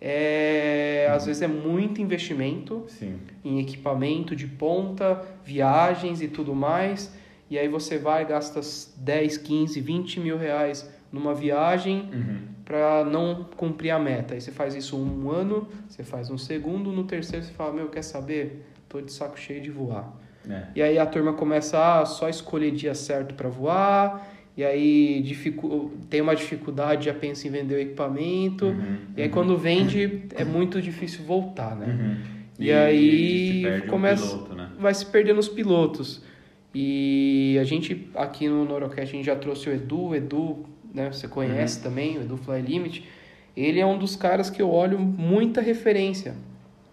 [0.00, 3.18] é, às vezes é muito investimento Sim.
[3.44, 7.12] em equipamento de ponta, viagens e tudo mais.
[7.50, 8.60] E aí você vai, gasta
[8.96, 12.38] 10, 15, 20 mil reais numa viagem Uhum.
[12.64, 14.34] para não cumprir a meta.
[14.34, 17.88] Aí você faz isso um ano, você faz um segundo, no terceiro você fala, meu,
[17.88, 18.64] quer saber?
[18.88, 20.16] Tô de saco cheio de voar.
[20.48, 20.62] É.
[20.76, 25.90] E aí a turma começa a só escolher dia certo para voar, e aí dificu
[26.08, 30.44] tem uma dificuldade, já pensa em vender o equipamento, Uhum, e aí quando vende é
[30.44, 31.86] muito difícil voltar, né?
[31.86, 32.40] Uhum.
[32.58, 34.70] E, aí perde um começa, piloto, né?
[34.78, 36.22] vai se perdendo os pilotos.
[36.74, 40.64] E a gente aqui no Norocast a gente já trouxe o Edu, o Edu,
[40.94, 41.82] né, você conhece Uhum.
[41.84, 43.04] também, o Edu Fly Limit.
[43.56, 46.34] Ele é um dos caras que eu olho muita referência.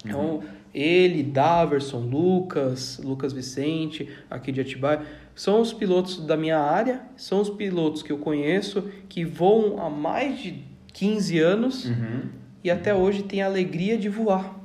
[0.04, 0.42] Então,
[0.74, 5.02] ele, Daverson, Lucas, Lucas Vicente, aqui de Atibaia,
[5.36, 9.90] são os pilotos da minha área, são os pilotos que eu conheço, que voam há
[9.90, 10.64] mais de
[10.94, 12.22] 15 anos Uhum.
[12.64, 14.57] e até hoje têm a alegria de voar.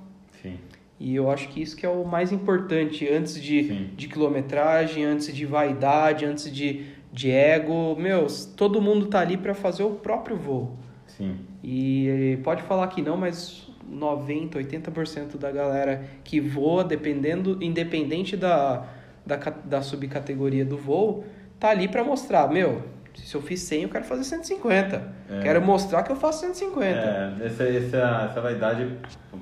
[1.03, 3.91] E eu acho que isso que é o mais importante, antes de, Sim.
[3.97, 7.97] de quilometragem, antes de vaidade, antes de, de ego.
[7.99, 10.77] Meu, todo mundo tá ali para fazer o próprio voo.
[11.09, 11.39] Sim.
[11.63, 18.87] E pode falar que não, mas 90, 80% da galera que voa, dependendo, independente da,
[19.27, 21.25] da, da subcategoria do voo,
[21.59, 22.81] tá ali para mostrar, meu,
[23.15, 25.15] se eu fiz 100, eu quero fazer 150.
[25.31, 25.41] É.
[25.43, 26.85] Quero mostrar que eu faço 150.
[26.87, 28.89] É, essa, essa, essa vaidade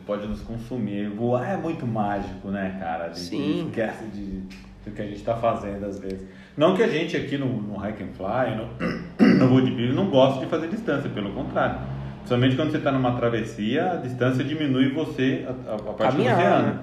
[0.07, 1.09] pode nos consumir.
[1.11, 3.05] Voar é muito mágico, né, cara?
[3.05, 3.67] A gente Sim.
[3.69, 4.43] esquece de,
[4.85, 6.27] do que a gente tá fazendo às vezes.
[6.57, 10.41] Não que a gente aqui no, no Hike and Fly, no, no Woodbill, não goste
[10.41, 11.79] de fazer distância, pelo contrário.
[12.17, 16.43] Principalmente quando você está numa travessia, a distância diminui você, a, a, a Caminhar, que
[16.43, 16.63] você anda.
[16.63, 16.81] né?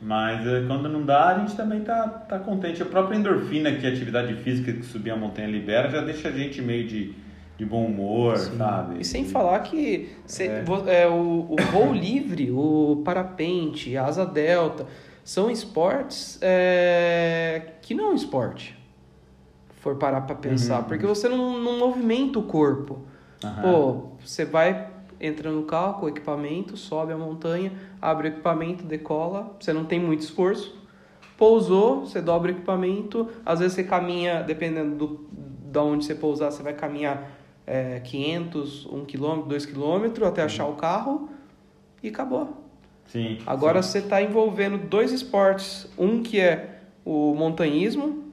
[0.00, 2.80] Mas eh, quando não dá, a gente também tá, tá contente.
[2.82, 6.32] A própria endorfina que a atividade física que subir a montanha libera já deixa a
[6.32, 7.12] gente meio de,
[7.56, 9.00] de bom humor, sabe?
[9.00, 14.24] E sem falar que cê- vo- é, o, o voo livre, o parapente, a asa
[14.24, 14.86] delta,
[15.24, 18.78] são esportes é, que não é um esporte.
[19.80, 20.78] For parar pra pensar.
[20.78, 20.84] Uhum.
[20.84, 23.00] Porque você não, não movimenta o corpo.
[23.44, 23.62] Aham.
[23.62, 24.88] Pô, você vai,
[25.20, 29.84] entra no carro com o equipamento, sobe a montanha, abre o equipamento, decola, você não
[29.84, 30.76] tem muito esforço.
[31.36, 35.28] Pousou, você dobra o equipamento, às vezes você caminha, dependendo do,
[35.70, 37.30] da onde você pousar, você vai caminhar
[37.66, 41.28] é, 500, 1 km, 2 km até achar o carro
[42.02, 42.64] e acabou.
[43.06, 43.38] Sim.
[43.46, 43.90] Agora sim.
[43.90, 48.24] você está envolvendo dois esportes, um que é o montanhismo,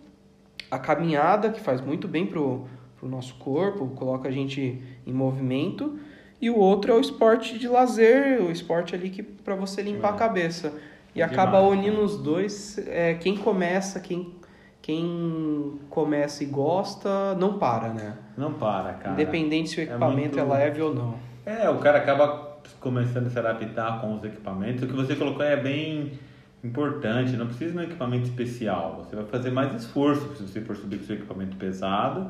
[0.70, 2.66] a caminhada, que faz muito bem pro,
[2.98, 6.00] pro nosso corpo, coloca a gente em movimento,
[6.42, 10.12] e o outro é o esporte de lazer, o esporte ali que para você limpar
[10.14, 10.20] a É.
[10.20, 10.74] cabeça.
[11.14, 14.34] E Demais, acaba unindo os dois, é, quem começa, quem,
[14.82, 18.14] quem começa e gosta, não para, né?
[18.38, 19.14] Não para, cara.
[19.14, 21.16] Independente se o É equipamento é, muito- leve ou não.
[21.46, 24.84] É, o cara acaba começando a se adaptar com os equipamentos.
[24.84, 26.20] O que você colocou é bem
[26.64, 27.32] importante.
[27.38, 29.04] Não precisa de um equipamento especial.
[29.04, 32.30] Você vai fazer mais esforço se você for subir com seu equipamento pesado,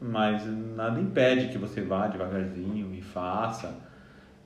[0.00, 3.78] mas nada impede que você vá devagarzinho e faça.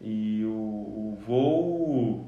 [0.01, 2.26] E o, o voo,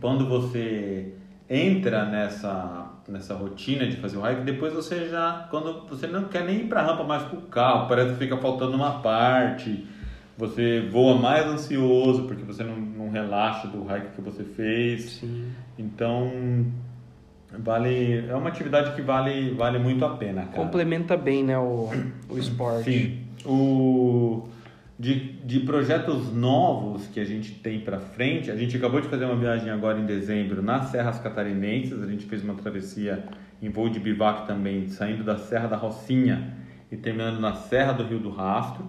[0.00, 1.14] quando você
[1.48, 6.44] entra nessa nessa rotina de fazer o hike, depois você já quando você não quer
[6.44, 9.86] nem ir para rampa mais com o carro, parece que fica faltando uma parte.
[10.36, 15.12] Você voa mais ansioso porque você não, não relaxa do hike que você fez.
[15.12, 15.50] Sim.
[15.78, 16.30] Então,
[17.58, 20.56] vale é uma atividade que vale vale muito a pena, cara.
[20.56, 21.90] Complementa bem, né, o,
[22.28, 22.90] o esporte.
[22.90, 23.18] Sim.
[23.44, 24.48] O
[24.98, 29.26] de, de projetos novos que a gente tem para frente, a gente acabou de fazer
[29.26, 33.24] uma viagem agora em dezembro nas Serras Catarinenses, a gente fez uma travessia
[33.60, 36.54] em voo de bivac também, saindo da Serra da Rocinha
[36.90, 38.86] e terminando na Serra do Rio do Rastro.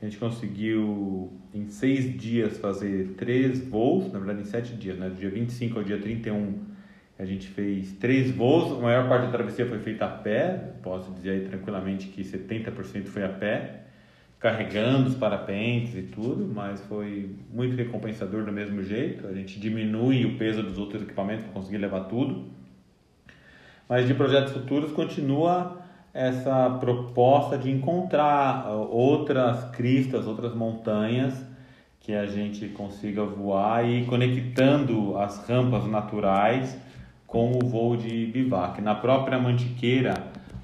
[0.00, 5.08] A gente conseguiu em seis dias fazer três voos, na verdade em sete dias, né?
[5.08, 6.67] do dia 25 ao dia 31
[7.18, 11.12] a gente fez três voos, a maior parte da travessia foi feita a pé, posso
[11.12, 13.80] dizer aí tranquilamente que 70% foi a pé
[14.38, 19.26] carregando os parapentes e tudo, mas foi muito recompensador do mesmo jeito.
[19.26, 22.44] A gente diminui o peso dos outros equipamentos para conseguir levar tudo.
[23.88, 25.78] Mas de projetos futuros continua
[26.14, 31.34] essa proposta de encontrar uh, outras cristas, outras montanhas
[32.00, 36.78] que a gente consiga voar e conectando as rampas naturais
[37.28, 38.80] com o voo de bivac.
[38.80, 40.14] Na própria Mantiqueira,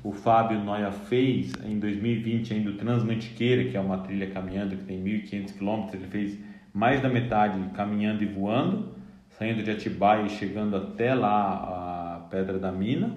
[0.02, 4.84] o Fábio Noia fez em 2020 ainda o Transmantiqueira, que é uma trilha caminhando que
[4.84, 6.38] tem 1.500 km, ele fez
[6.72, 8.94] mais da metade caminhando e voando,
[9.28, 13.14] saindo de Atibaia e chegando até lá a Pedra da Mina.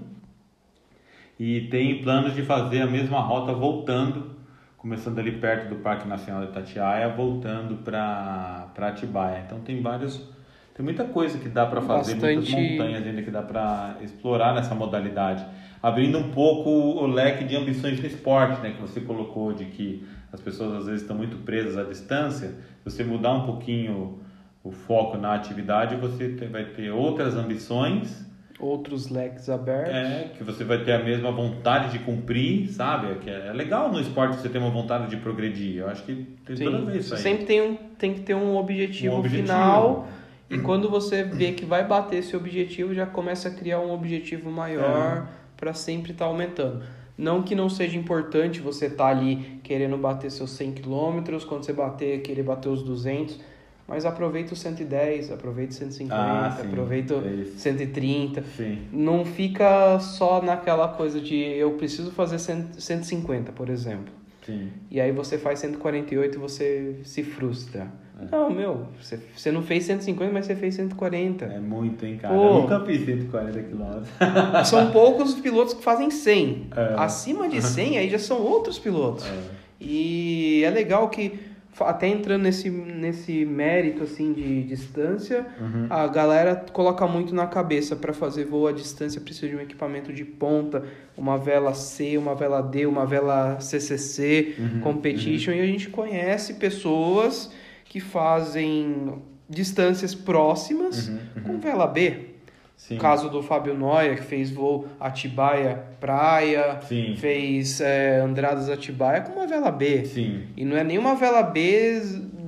[1.39, 4.35] E tem planos de fazer a mesma rota voltando,
[4.77, 9.43] começando ali perto do Parque Nacional de Itatiaia, voltando para Atibaia.
[9.45, 10.35] Então tem vários
[10.78, 12.36] tem muita coisa que dá para fazer, Bastante...
[12.36, 15.45] muitas montanhas ainda que dá para explorar nessa modalidade
[15.82, 20.05] abrindo um pouco o leque de ambições no esporte, né, que você colocou de que
[20.32, 22.55] as pessoas às vezes estão muito presas à distância.
[22.84, 24.19] você mudar um pouquinho
[24.63, 28.25] o foco na atividade, você vai ter outras ambições,
[28.59, 29.93] outros leques abertos.
[29.93, 33.13] É, que você vai ter a mesma vontade de cumprir, sabe?
[33.19, 35.78] Que é legal no esporte você ter uma vontade de progredir.
[35.78, 37.21] Eu acho que tem Sim, toda vez isso aí.
[37.21, 39.47] Sempre tem, um, tem que ter um objetivo, um objetivo.
[39.47, 40.07] final.
[40.49, 44.49] E quando você vê que vai bater esse objetivo, já começa a criar um objetivo
[44.49, 45.27] maior.
[45.33, 46.83] É para sempre estar tá aumentando.
[47.17, 51.65] Não que não seja importante você estar tá ali querendo bater seus 100 km, quando
[51.65, 53.39] você bater, querer bater os 200,
[53.87, 58.43] mas aproveita os 110, aproveita os 150, ah, sim, aproveita é 130.
[58.55, 58.81] Sim.
[58.93, 64.13] Não fica só naquela coisa de eu preciso fazer 150, por exemplo.
[64.45, 64.69] Sim.
[64.91, 67.87] E aí você faz 148 e você se frustra.
[68.20, 68.36] É.
[68.36, 71.45] Não, meu, você, você não fez 150, mas você fez 140.
[71.45, 72.34] É muito, hein, cara?
[72.34, 74.09] Pô, eu nunca fiz 140 quilômetros.
[74.68, 76.68] São poucos os pilotos que fazem 100.
[76.76, 76.95] É.
[76.97, 79.26] Acima de 100, aí já são outros pilotos.
[79.26, 79.39] É.
[79.80, 81.39] E é legal que,
[81.80, 85.86] até entrando nesse, nesse mérito, assim, de distância, uhum.
[85.88, 90.11] a galera coloca muito na cabeça para fazer voo à distância precisa de um equipamento
[90.11, 90.84] de ponta,
[91.15, 94.82] uma vela C, uma vela D, uma vela CCC, uhum.
[94.82, 95.57] Competition, uhum.
[95.57, 97.51] e a gente conhece pessoas
[97.89, 101.43] que fazem distâncias próximas uhum, uhum.
[101.43, 102.27] com vela B.
[102.75, 102.97] Sim.
[102.97, 107.15] Caso do Fábio Noia, que fez voo Atibaia Praia, Sim.
[107.17, 110.05] fez é, Andradas Atibaia com uma vela B.
[110.05, 110.43] Sim.
[110.55, 111.99] E não é nenhuma vela B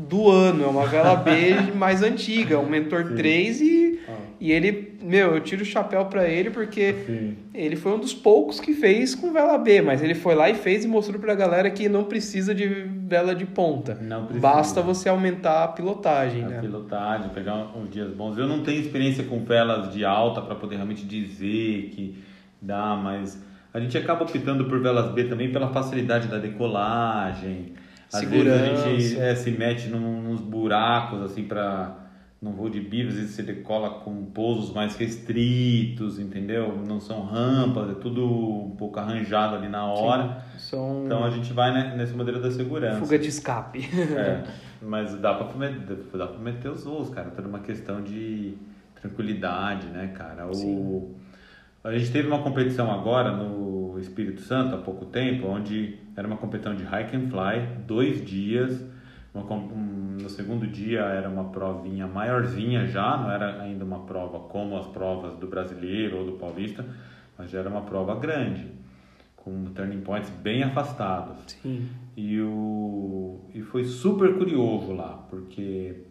[0.07, 3.15] do ano, é uma vela B mais antiga, um Mentor Sim.
[3.15, 4.13] 3 e, ah.
[4.39, 7.37] e ele, meu, eu tiro o chapéu para ele porque Sim.
[7.53, 10.55] ele foi um dos poucos que fez com vela B, mas ele foi lá e
[10.55, 13.95] fez e mostrou pra galera que não precisa de vela de ponta.
[13.95, 14.39] Não precisa.
[14.47, 16.61] Basta você aumentar a pilotagem, a né?
[16.61, 18.37] pilotagem, pegar uns dias bons.
[18.37, 22.23] Eu não tenho experiência com velas de alta para poder realmente dizer que
[22.61, 23.41] dá, mas
[23.73, 27.73] a gente acaba optando por velas B também pela facilidade da decolagem
[28.11, 28.59] às Segurança.
[28.59, 31.95] vezes a gente é, se mete num, nos buracos, assim, para
[32.41, 36.81] num voo de vezes você decola com pousos mais restritos, entendeu?
[36.87, 40.41] Não são rampas, é tudo um pouco arranjado ali na hora.
[40.53, 41.03] Sim, são...
[41.05, 42.99] Então a gente vai né, nesse modelo da segurança.
[42.99, 43.89] Fuga de escape.
[44.15, 44.43] é,
[44.81, 45.47] mas dá pra,
[46.17, 47.29] dá pra meter os voos, cara.
[47.31, 48.55] Toda uma questão de
[49.01, 50.47] tranquilidade, né, cara?
[50.47, 51.15] O,
[51.83, 56.37] a gente teve uma competição agora no Espírito Santo, há pouco tempo, onde era uma
[56.37, 58.81] competição de hike and fly, dois dias.
[59.33, 64.39] Uma, um, no segundo dia era uma provinha maiorzinha já, não era ainda uma prova
[64.39, 66.85] como as provas do brasileiro ou do paulista,
[67.37, 68.67] mas já era uma prova grande,
[69.35, 71.37] com turning points bem afastados.
[71.61, 71.87] Sim.
[72.15, 76.03] E, o, e foi super curioso lá, porque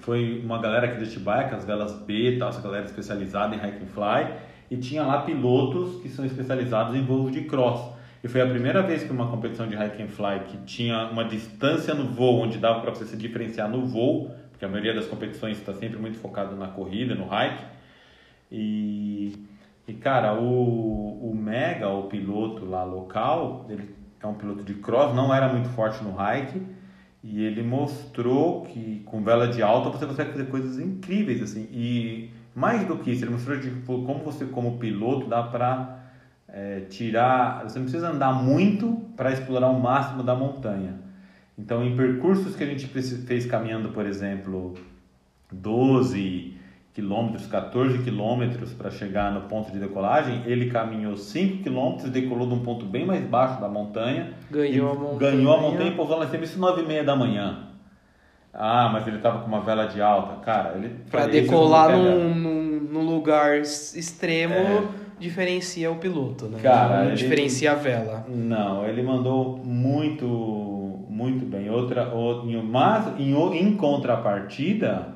[0.00, 3.58] foi uma galera aqui de Atibaia, com as velas B, tal, essa galera especializada em
[3.58, 4.34] hike and fly,
[4.70, 7.97] e tinha lá pilotos que são especializados em voo de cross.
[8.22, 11.24] E foi a primeira vez que uma competição de hike and fly que tinha uma
[11.24, 15.06] distância no voo, onde dava para você se diferenciar no voo, porque a maioria das
[15.06, 17.64] competições está sempre muito focado na corrida, no hike.
[18.50, 19.46] E,
[19.86, 25.14] e cara, o, o Mega, o piloto lá local, ele é um piloto de cross,
[25.14, 26.60] não era muito forte no hike,
[27.22, 31.68] e ele mostrou que com vela de alta você consegue fazer coisas incríveis assim.
[31.70, 35.97] E mais do que isso, ele mostrou de como você como piloto dá para
[36.48, 40.94] é, tirar, você não precisa andar muito para explorar o máximo da montanha.
[41.58, 44.74] Então, em percursos que a gente fez caminhando, por exemplo,
[45.52, 46.56] 12
[46.94, 52.54] quilômetros, 14 quilômetros para chegar no ponto de decolagem, ele caminhou 5 quilômetros, decolou de
[52.54, 54.32] um ponto bem mais baixo da montanha.
[54.50, 55.32] Ganhou a montanha.
[55.32, 57.66] Ganhou a montanha e pousou lá em cima, isso 9 e meia da manhã.
[58.52, 60.40] Ah, mas ele estava com uma vela de alta.
[60.44, 60.90] Cara, ele...
[61.10, 64.54] Para decolar num, num, num, lugar extremo...
[64.54, 66.58] É diferencia o piloto, né?
[66.60, 68.26] Cara, não ele, diferencia a vela.
[68.28, 70.26] Não, ele mandou muito,
[71.08, 71.68] muito bem.
[71.70, 72.12] Outra,
[72.64, 75.14] mas em, em contrapartida,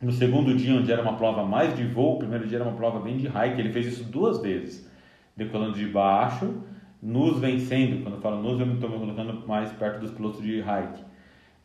[0.00, 2.76] no segundo dia, onde era uma prova mais de voo, o primeiro dia era uma
[2.76, 4.88] prova bem de hike, ele fez isso duas vezes,
[5.36, 6.62] decolando de baixo,
[7.02, 8.02] nos vencendo.
[8.02, 11.02] Quando eu falo nos, eu me estou me colocando mais perto dos pilotos de hike.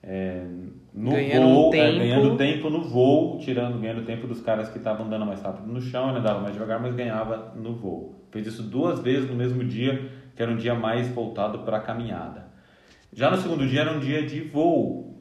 [0.01, 0.45] É,
[0.93, 1.95] no ganhando voo, tempo.
[1.95, 5.67] É, ganhando tempo no voo, tirando, ganhando tempo dos caras que estavam andando mais rápido
[5.67, 8.23] no chão, ele andava mais devagar, mas ganhava no voo.
[8.31, 11.81] Fez isso duas vezes no mesmo dia, que era um dia mais voltado para a
[11.81, 12.45] caminhada.
[13.11, 15.11] Já no segundo dia era um dia de voo.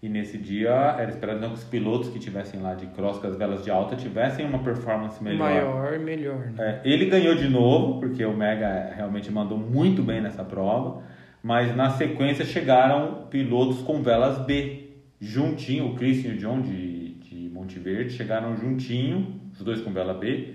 [0.00, 3.36] E nesse dia era esperado que os pilotos que tivessem lá de cross com as
[3.36, 5.38] velas de alta tivessem uma performance melhor.
[5.38, 6.50] Maior, melhor.
[6.50, 6.80] Né?
[6.84, 11.02] É, ele ganhou de novo, porque o Mega realmente mandou muito bem nessa prova
[11.42, 14.81] mas na sequência chegaram pilotos com velas B,
[15.22, 19.92] juntinho, o Christian e o John de, de Monte Verde chegaram juntinho, os dois com
[19.92, 20.54] vela B,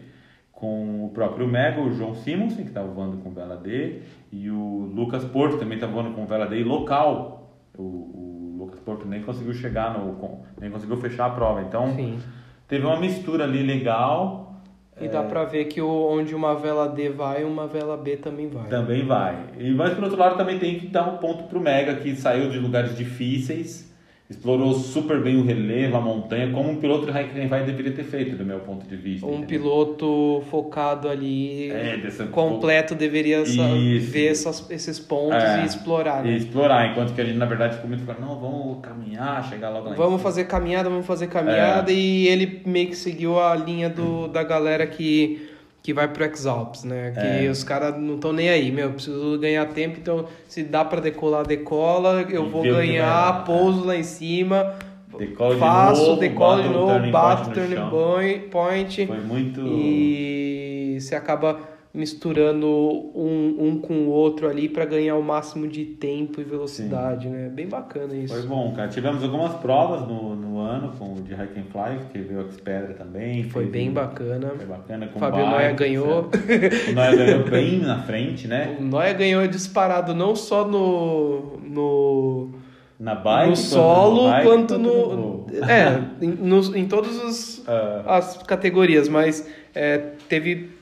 [0.52, 4.92] com o próprio Mega, o João Simonsen, que estava voando com vela D, e o
[4.94, 7.50] Lucas Porto também estava voando com vela D local.
[7.78, 10.42] O, o, Lucas Porto nem conseguiu chegar no.
[10.60, 11.62] nem conseguiu fechar a prova.
[11.62, 12.20] Então Sim.
[12.68, 14.56] teve uma mistura ali legal
[15.00, 15.08] e é...
[15.08, 18.68] dá pra ver que onde uma vela D vai, uma vela B também vai.
[18.68, 19.46] Também vai.
[19.60, 22.50] E, mas, por outro lado, também tem que dar um ponto pro Mega, que saiu
[22.50, 23.87] de lugares difíceis
[24.30, 28.36] explorou super bem o relevo, a montanha, como um piloto de vai deveria ter feito,
[28.36, 29.26] do meu ponto de vista.
[29.26, 29.48] Um entendeu?
[29.48, 31.98] piloto focado ali, é,
[32.30, 36.24] completo, deveria ver essas, esses pontos é, e explorar.
[36.24, 36.32] Né?
[36.32, 39.70] E explorar, enquanto que a gente, na verdade, ficou muito falando, não, vamos caminhar, chegar
[39.70, 41.96] logo lá Vamos fazer caminhada, vamos fazer caminhada, é.
[41.96, 45.56] e ele meio que seguiu a linha do, da galera que
[45.88, 47.14] que vai pro Exalps, né?
[47.14, 47.50] Que é.
[47.50, 51.00] os caras não estão nem aí, meu, eu preciso ganhar tempo, então se dá para
[51.00, 54.76] decolar, decola, eu e vou ganhar, pouso lá em cima,
[55.18, 59.62] Decola faço, de novo, decolo de novo, bato turning point, Foi muito...
[59.66, 61.58] e você acaba
[61.94, 67.28] misturando um, um com o outro ali para ganhar o máximo de tempo e velocidade,
[67.28, 67.34] Sim.
[67.34, 67.50] né?
[67.50, 68.34] Bem bacana isso.
[68.34, 68.88] Foi bom, cara.
[68.88, 73.50] Tivemos algumas provas no, no ano com de Hike and Fly, teve o Xpedra também.
[73.50, 74.54] Foi bem bacana.
[74.56, 75.08] Foi bacana.
[75.08, 76.30] Com Fábio Noia ganhou.
[76.90, 78.78] O Noia ganhou bem na frente, né?
[78.80, 81.58] O Noia ganhou disparado não só no...
[81.64, 82.50] no
[83.00, 85.46] na bike, no solo no bike, quanto no, no...
[85.70, 88.10] é em, no, em todas as, uh...
[88.10, 90.77] as categorias mas é, teve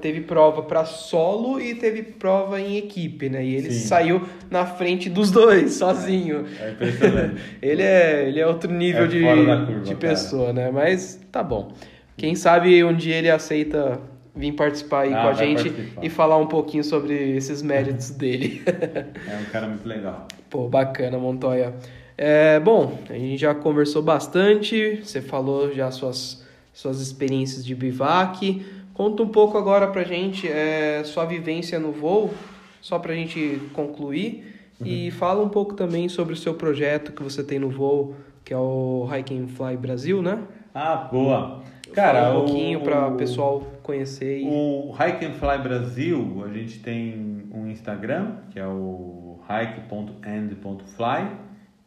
[0.00, 3.44] teve prova para solo e teve prova em equipe, né?
[3.44, 3.86] E ele Sim.
[3.86, 6.44] saiu na frente dos dois, sozinho.
[6.60, 7.42] É, é impressionante.
[7.60, 10.70] ele, é, ele é outro nível é de, curva, de pessoa, né?
[10.70, 11.72] Mas tá bom.
[12.16, 14.00] Quem sabe um dia ele aceita
[14.34, 16.04] vir participar aí ah, com a gente participar.
[16.04, 18.62] e falar um pouquinho sobre esses méritos dele.
[18.66, 20.28] é um cara muito legal.
[20.48, 21.74] Pô, bacana, Montoya.
[22.16, 28.64] É, bom, a gente já conversou bastante, você falou já suas, suas experiências de bivac.
[28.96, 32.32] Conta um pouco agora pra gente é, sua vivência no voo,
[32.80, 34.54] só pra gente concluir.
[34.80, 34.86] Uhum.
[34.86, 38.54] E fala um pouco também sobre o seu projeto que você tem no voo, que
[38.54, 40.42] é o Hike and Fly Brasil, né?
[40.74, 41.62] Ah, boa.
[41.92, 44.40] Cara, fala um pouquinho para o pessoal conhecer.
[44.40, 44.48] E...
[44.48, 51.28] O Hike Fly Brasil, a gente tem um Instagram, que é o hike.and.fly.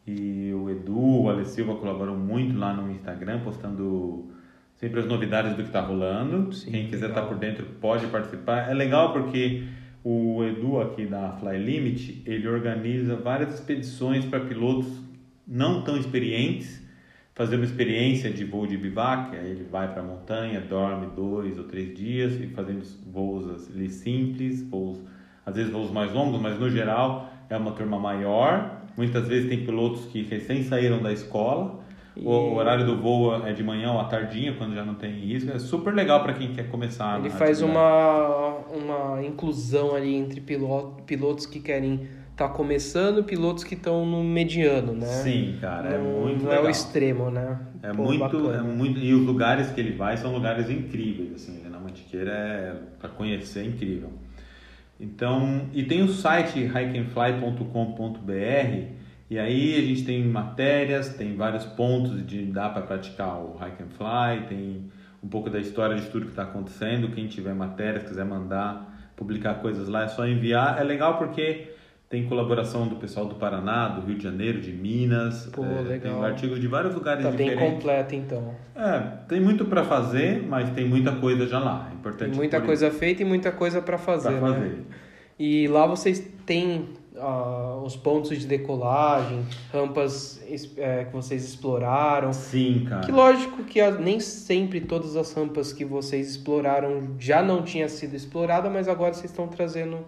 [0.06, 4.30] E o Edu, o Ale Silva colaboram muito lá no Instagram, postando
[4.80, 6.52] sempre as novidades do que está rolando.
[6.54, 8.70] Sim, Quem quiser estar tá por dentro pode participar.
[8.70, 9.64] É legal porque
[10.02, 14.88] o Edu aqui da Fly Limit, ele organiza várias expedições para pilotos
[15.46, 16.80] não tão experientes,
[17.34, 21.58] fazer uma experiência de voo de bivac, aí ele vai para a montanha, dorme dois
[21.58, 24.98] ou três dias e fazendo voos simples, voos,
[25.44, 28.80] às vezes voos mais longos, mas no geral é uma turma maior.
[28.96, 31.79] Muitas vezes tem pilotos que recém saíram da escola
[32.20, 32.26] e...
[32.26, 35.50] O horário do voo é de manhã ou à tardinha, quando já não tem risco.
[35.50, 37.18] É super legal para quem quer começar.
[37.18, 44.06] Ele faz uma, uma inclusão ali entre pilotos que querem tá começando, pilotos que estão
[44.06, 45.06] no mediano, né?
[45.06, 46.64] Sim, cara, é muito não legal.
[46.64, 47.60] é o extremo, né?
[47.82, 48.56] É Pô, muito, bacana.
[48.56, 48.98] é muito.
[48.98, 51.62] E os lugares que ele vai são lugares incríveis, assim.
[51.68, 54.10] Na Mantiqueira é para conhecer é incrível.
[54.98, 58.99] Então, e tem o site hikeandfly.com.br
[59.30, 63.82] e aí a gente tem matérias, tem vários pontos de dá para praticar o hike
[63.82, 64.90] and fly, tem
[65.22, 67.08] um pouco da história de tudo que está acontecendo.
[67.12, 70.80] Quem tiver matérias, quiser mandar, publicar coisas lá, é só enviar.
[70.80, 71.68] É legal porque
[72.08, 75.48] tem colaboração do pessoal do Paraná, do Rio de Janeiro, de Minas.
[75.52, 76.14] Pô, é, legal.
[76.14, 77.74] Tem artigos de vários lugares Tá bem diferentes.
[77.74, 78.54] completo, então.
[78.74, 81.88] É, tem muito para fazer, mas tem muita coisa já lá.
[81.88, 84.54] É importante Tem muita coisa feita e muita coisa para isso, fazer, pra né?
[84.54, 84.84] fazer.
[85.38, 86.88] E lá vocês têm
[87.20, 90.40] ah, os pontos de decolagem, rampas
[90.76, 92.32] é, que vocês exploraram.
[92.32, 93.02] Sim, cara.
[93.06, 97.88] Que lógico que a- nem sempre todas as rampas que vocês exploraram já não tinha
[97.88, 99.98] sido explorada, mas agora vocês estão trazendo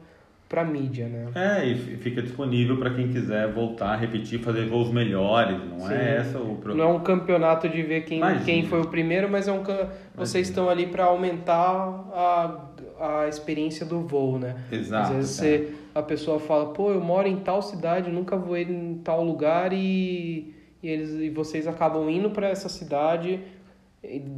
[0.53, 1.25] para mídia, né?
[1.35, 5.57] É, e fica disponível para quem quiser voltar, repetir, fazer voos melhores.
[5.71, 5.95] Não Sim.
[5.95, 6.91] é essa o Não problema.
[6.91, 8.45] é um campeonato de ver quem, Imagina.
[8.45, 12.59] quem foi o primeiro, mas é um cam- vocês estão ali para aumentar a,
[13.01, 14.55] a experiência do voo, né?
[14.71, 15.09] Exato.
[15.13, 15.49] Às vezes cara.
[15.51, 19.73] você, a pessoa fala, pô, eu moro em tal cidade, nunca voei em tal lugar
[19.73, 23.41] e, e, eles, e vocês acabam indo para essa cidade,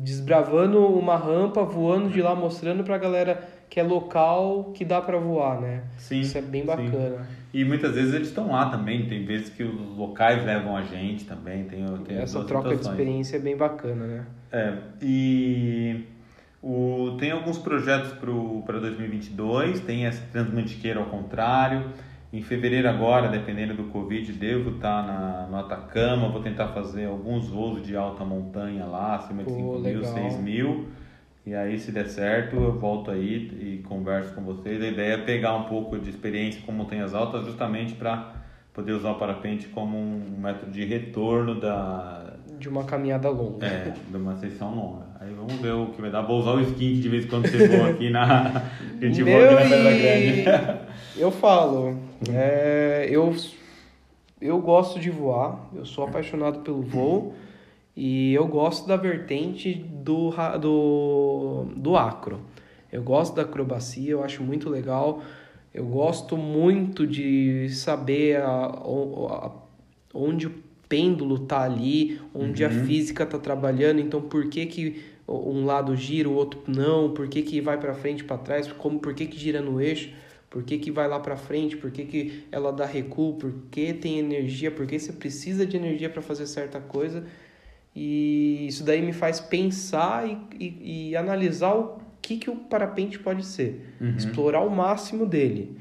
[0.03, 3.43] desbravando uma rampa, voando de lá, mostrando pra galera
[3.75, 5.83] que é local, que dá para voar, né?
[5.99, 6.67] Sim, Isso é bem sim.
[6.69, 7.27] bacana.
[7.53, 9.09] E muitas vezes eles estão lá também.
[9.09, 11.65] Tem vezes que os locais levam a gente também.
[11.65, 13.01] Tem, tem Essa troca de situações.
[13.01, 14.27] experiência é bem bacana, né?
[14.53, 16.05] É, e
[16.63, 21.91] o, tem alguns projetos para 2022, tem essa Transmantiqueira ao contrário.
[22.33, 27.49] Em fevereiro agora, dependendo do Covid, devo estar na, no Atacama, vou tentar fazer alguns
[27.49, 30.15] voos de alta montanha lá, acima de Pô, 5 mil, legal.
[30.15, 30.87] 6 mil.
[31.47, 34.83] E aí, se der certo, eu volto aí e converso com vocês.
[34.83, 38.33] A ideia é pegar um pouco de experiência com montanhas altas, justamente para
[38.73, 43.67] poder usar o parapente como um método de retorno da, De uma caminhada longa.
[43.67, 45.05] é, de uma sessão longa.
[45.21, 46.23] Aí vamos ver o que vai dar.
[46.23, 48.63] Vou usar o skin de vez em quando você voa aqui na.
[49.01, 50.81] A gente voa Meu, aqui na Pedra e- Grande.
[51.17, 51.99] Eu falo,
[52.33, 53.35] é, eu,
[54.41, 57.35] eu gosto de voar, eu sou apaixonado pelo voo
[57.97, 60.31] e eu gosto da vertente do,
[60.61, 62.41] do, do acro.
[62.93, 65.23] Eu gosto da acrobacia, eu acho muito legal.
[65.73, 69.53] Eu gosto muito de saber a- o- a-
[70.13, 70.53] onde o
[70.89, 76.29] pêndulo tá ali, onde a física tá trabalhando, então por que que um lado gira,
[76.29, 79.39] o outro não, por que que vai para frente, para trás, como por que que
[79.39, 80.11] gira no eixo,
[80.51, 83.93] por que que vai lá para frente, por que que ela dá recuo, por que
[83.95, 87.25] tem energia, por que você precisa de energia para fazer certa coisa.
[87.95, 93.19] E isso daí me faz pensar e, e, e analisar o que, que o parapente
[93.19, 93.95] pode ser.
[94.17, 95.79] Explorar o máximo dele.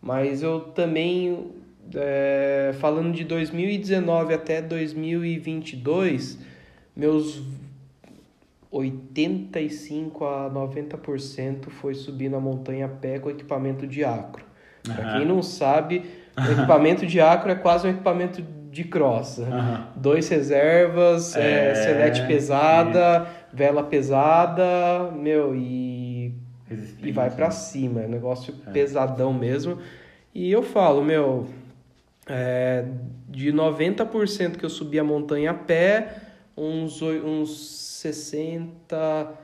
[0.00, 1.52] Mas eu também,
[1.94, 6.38] é, falando de 2019 até 2022,
[6.96, 7.42] meus
[8.70, 14.44] 85 a 90% foi subir na montanha a pé com equipamento de acro.
[14.82, 15.18] Para Aham.
[15.18, 16.02] quem não sabe,
[16.36, 18.42] o equipamento de acro é quase um equipamento
[18.72, 19.38] de cross.
[19.38, 19.86] Aham.
[19.94, 26.34] Dois reservas, é, É, selete pesada, vela pesada, meu, e,
[26.66, 27.06] Resistente.
[27.06, 28.00] e vai pra cima.
[28.00, 29.76] É um negócio pesadão mesmo.
[30.34, 31.46] E eu falo, meu,
[32.26, 32.86] é,
[33.28, 36.16] de 90% que eu subi a montanha a pé,
[36.56, 37.68] uns, uns
[38.00, 39.34] 60,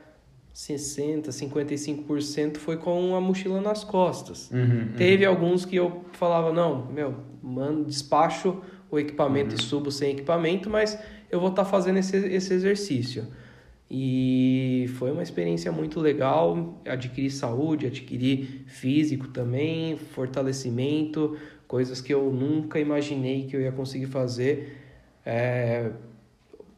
[0.55, 4.51] 60, 55% foi com a mochila nas costas.
[4.51, 4.89] Uhum, uhum.
[4.97, 10.71] Teve alguns que eu falava, não, meu, mano, despacho o equipamento e subo sem equipamento,
[10.71, 10.99] mas
[11.31, 13.27] eu vou estar fazendo esse, esse exercício.
[13.91, 22.31] E foi uma experiência muito legal, adquirir saúde, adquirir físico também, fortalecimento, coisas que eu
[22.31, 24.77] nunca imaginei que eu ia conseguir fazer.
[25.25, 25.91] É,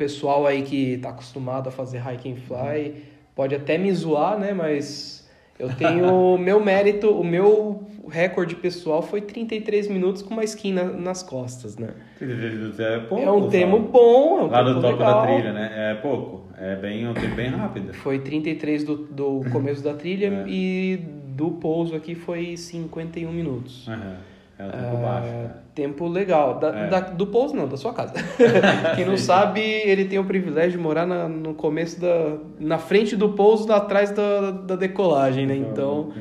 [0.01, 3.05] pessoal aí que está acostumado a fazer hike and fly
[3.35, 4.55] pode até me zoar, né?
[4.55, 10.45] Mas eu tenho o meu mérito, o meu recorde pessoal foi 33 minutos com uma
[10.45, 11.91] skin na- nas costas, né?
[12.21, 13.51] É, pouco, é um sabe?
[13.53, 15.15] tempo bom, é um Lá tempo do topo legal.
[15.15, 15.71] da trilha, né?
[15.75, 16.41] É pouco.
[16.59, 17.93] É bem, um tempo bem rápido.
[17.95, 20.45] Foi 33 do, do começo da trilha É.
[20.49, 20.97] e
[21.37, 23.87] do pouso aqui foi 51 minutos.
[23.89, 24.17] Aham.
[24.59, 25.63] É um tempo baixo, É, cara.
[25.75, 26.59] tempo legal.
[26.59, 26.87] Da, É.
[26.89, 28.13] da- do pouso não, da sua casa.
[28.95, 32.37] Quem não sabe, ele tem o privilégio de morar na, no começo da.
[32.59, 35.57] na frente do pouso, atrás da, da decolagem, né?
[35.57, 36.13] Então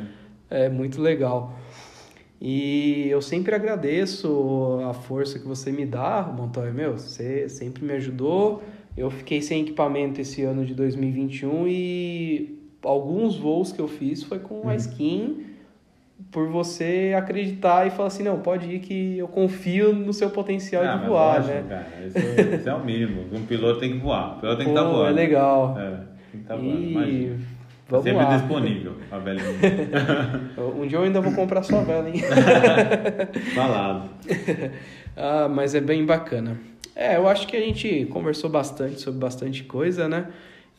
[0.50, 1.54] é muito legal.
[2.42, 6.72] E eu sempre agradeço a força que você me dá, Montoya.
[6.72, 8.64] Meu, você sempre me ajudou.
[8.96, 14.40] Eu fiquei sem equipamento esse ano de 2021 e alguns voos que eu fiz foi
[14.40, 15.46] com a skin
[16.32, 20.84] por você acreditar e falar assim, não, pode ir que eu confio no seu potencial
[20.84, 21.66] Ah, de voar, lógico, né?
[21.70, 23.26] Cara, isso, isso é o mínimo.
[23.34, 24.38] Um piloto tem que voar.
[24.38, 25.10] O piloto tem que estar Pô, voando.
[25.10, 25.78] é legal.
[25.80, 26.82] É, tem que estar voando.
[26.82, 27.40] e Imagina.
[27.90, 28.38] Vamos Sempre lá.
[28.38, 29.46] disponível a velhinha.
[30.80, 32.22] Um dia eu ainda vou comprar sua vela, hein?
[33.56, 34.10] Falado.
[35.18, 36.58] ah, mas é bem bacana.
[36.96, 40.28] É, eu acho que a gente conversou bastante sobre bastante coisa, né?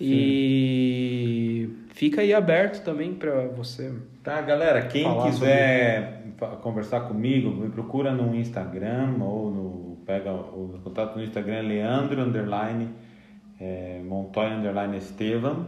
[0.00, 3.92] E fica aí aberto também para você.
[4.22, 10.80] Tá, galera, quem quiser fa- conversar comigo, me procura no Instagram ou no pega o
[10.82, 12.88] contato no Instagram Leandro underline
[13.60, 15.66] é, Montoya underline Estevam.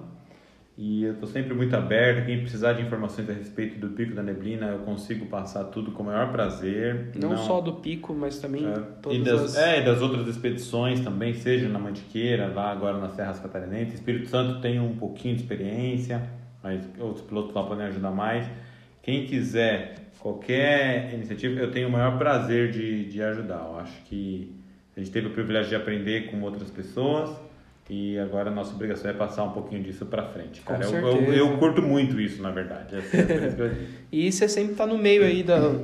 [0.77, 2.25] E eu tô sempre muito aberto.
[2.25, 6.03] Quem precisar de informações a respeito do Pico da Neblina, eu consigo passar tudo com
[6.03, 7.11] o maior prazer.
[7.14, 9.57] Não, só do pico, mas também É, todas e das, as...
[9.59, 13.95] é, e das outras expedições também, seja na Mantiqueira, lá agora nas Serras Catarinenses.
[13.95, 16.23] Espírito Santo tem um pouquinho de experiência,
[16.62, 18.47] mas outros pilotos lá podem ajudar mais.
[19.03, 23.66] Quem quiser qualquer iniciativa, eu tenho o maior prazer de, de ajudar.
[23.68, 24.57] Eu acho que
[24.97, 27.31] a gente teve o privilégio de aprender com outras pessoas
[27.95, 30.62] e agora a nossa obrigação é passar um pouquinho disso para frente.
[30.62, 32.97] Cara, eu, eu, eu curto muito isso, na verdade.
[32.97, 33.93] É.
[34.11, 35.74] E você sempre tá no meio aí da,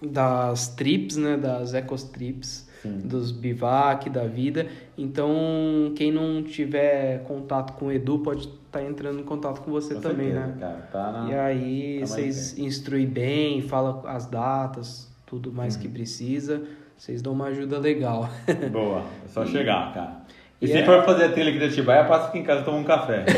[0.00, 1.36] das trips, né?
[1.36, 3.00] Das ecostrips, Sim.
[3.04, 4.68] dos bivac, da vida.
[4.96, 9.96] Então, quem não tiver contato com o Edu pode estar entrando em contato com você
[9.96, 10.56] Com também, certeza, né?
[10.58, 11.30] Cara, tá na...
[11.30, 15.82] E aí tá vocês instruem bem, fala as datas, tudo mais Uhum.
[15.82, 16.62] que precisa.
[16.96, 18.28] Vocês dão uma ajuda legal.
[18.72, 20.17] Boa, é só chegar, cara.
[20.60, 22.62] E, E se é- for fazer a trilha aqui de Atibaia, passa aqui em casa
[22.62, 23.24] e toma um café.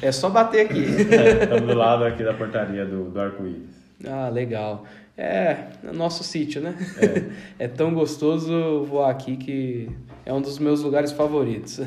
[0.00, 0.78] É só bater aqui.
[0.78, 3.68] Estamos do lado aqui da portaria do, do arco-íris.
[4.06, 4.84] Ah, legal.
[5.16, 6.76] É, é nosso sítio, né?
[7.58, 7.66] É.
[7.66, 9.90] tão gostoso voar aqui que
[10.24, 11.80] é um dos meus lugares favoritos.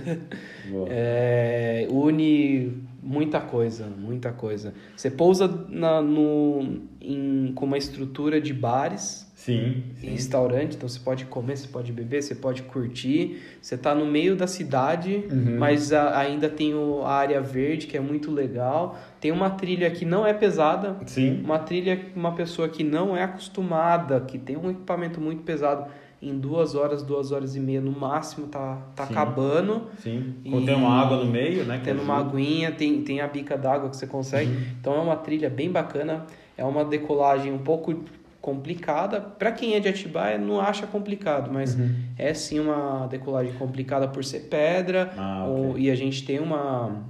[0.89, 4.73] É, une muita coisa, muita coisa.
[4.95, 10.11] Você pousa na, no, em, com uma estrutura de bares, Sim, sim.
[10.11, 13.41] restaurante, então você pode comer, você pode beber, você pode curtir.
[13.59, 15.57] Você está no meio da cidade, Uhum.
[15.57, 18.99] mas a- ainda tem o- a área verde, que é muito legal.
[19.19, 21.41] Tem uma trilha que não é pesada, Sim.
[21.43, 25.89] uma trilha, uma pessoa que não é acostumada, que tem um equipamento muito pesado,
[26.21, 29.13] em duas horas, duas horas e meia no máximo, tá, tá Sim.
[29.13, 29.87] acabando.
[29.97, 30.35] Sim.
[30.45, 31.79] E- Tem uma água no meio, né?
[31.79, 34.51] que Tendo uma aguinha, tem, tem a bica d'água que você consegue.
[34.51, 34.61] Uhum.
[34.79, 36.27] Então é uma trilha bem bacana.
[36.55, 37.95] É uma decolagem um pouco
[38.41, 39.21] complicada.
[39.21, 41.93] Para quem é de Atibaia, não acha complicado, mas Uhum.
[42.17, 45.13] é sim uma decolagem complicada por ser pedra.
[45.17, 45.81] Ah, ou- ok.
[45.83, 47.09] e a gente tem uma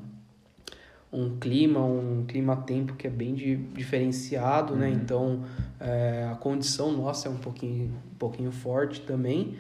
[1.14, 4.88] um clima, um clima-tempo que é bem di- diferenciado, né?
[4.88, 4.94] Uhum.
[4.94, 5.40] Então
[5.80, 9.56] é, a condição nossa é um pouquinho, um pouquinho forte também.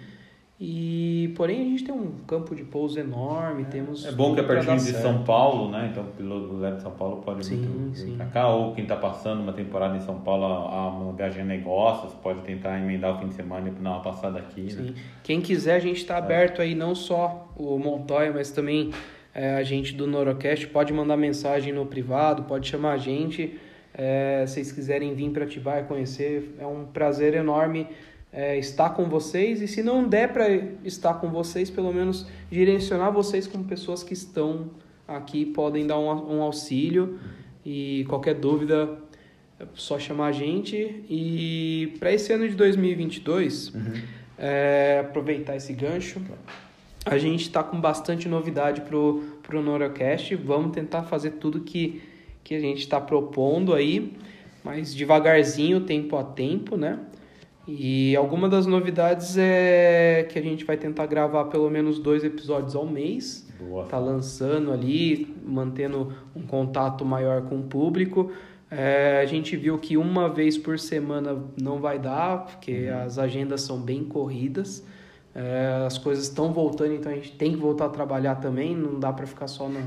[0.63, 4.43] E porém a gente tem um campo de pouso enorme, temos É bom que é
[4.43, 5.01] pertinho de certo.
[5.01, 5.89] São Paulo, né?
[5.91, 8.11] Então o piloto galera de São Paulo pode Sim, muito sim.
[8.11, 8.47] vir pra cá.
[8.49, 12.41] Ou quem tá passando uma temporada em São Paulo, a- uma viagem a negócios, pode
[12.41, 14.69] tentar emendar o fim de semana e dar uma passada aqui, né?
[14.69, 14.93] Sim.
[15.23, 18.91] Quem quiser, a gente está aberto aí, não só o Montoya, mas também
[19.33, 20.67] é, a gente do Norocast.
[20.67, 23.57] Pode mandar mensagem no privado, pode chamar a gente.
[23.95, 27.87] É, se vocês quiserem vir para Atibaia conhecer, é um prazer enorme
[28.31, 29.61] é, estar com vocês.
[29.61, 30.47] E se não der para
[30.83, 34.69] estar com vocês, pelo menos direcionar vocês com pessoas que estão
[35.07, 37.19] aqui, podem dar um, um auxílio.
[37.65, 38.97] E qualquer dúvida,
[39.59, 41.03] é só chamar a gente.
[41.09, 43.73] E para esse ano de 2022,
[44.37, 46.21] é, aproveitar esse gancho.
[47.05, 50.35] A gente está com bastante novidade pro, pro Norocast.
[50.35, 52.01] Vamos tentar fazer tudo que,
[52.43, 54.13] que a gente está propondo aí,
[54.63, 56.99] mas devagarzinho, tempo a tempo, né?
[57.79, 62.75] E alguma das novidades é que a gente vai tentar gravar pelo menos dois episódios
[62.75, 63.85] ao mês Boa.
[63.85, 68.31] tá lançando ali, mantendo um contato maior com o público.
[68.69, 73.61] É, a gente viu que uma vez por semana não vai dar, porque as agendas
[73.61, 74.85] são bem corridas.
[75.35, 78.99] É, as coisas estão voltando, então a gente tem que voltar a trabalhar também, não
[78.99, 79.79] dá para ficar só no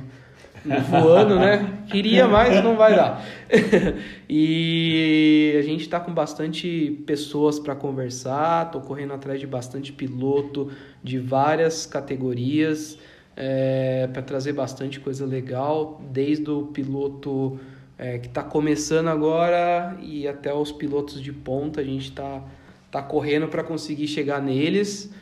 [0.89, 1.85] voando, né?
[1.89, 3.25] Queria, mas não vai dar.
[4.29, 10.71] e a gente está com bastante pessoas para conversar, tô correndo atrás de bastante piloto
[11.03, 12.99] de várias categorias
[13.37, 17.59] é, para trazer bastante coisa legal, desde o piloto
[17.99, 22.43] é, que está começando agora e até os pilotos de ponta, a gente está
[22.91, 25.12] tá correndo para conseguir chegar neles.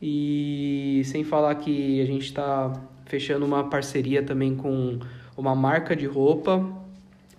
[0.00, 2.72] E sem falar que a gente está
[3.08, 4.98] fechando uma parceria também com
[5.36, 6.64] uma marca de roupa,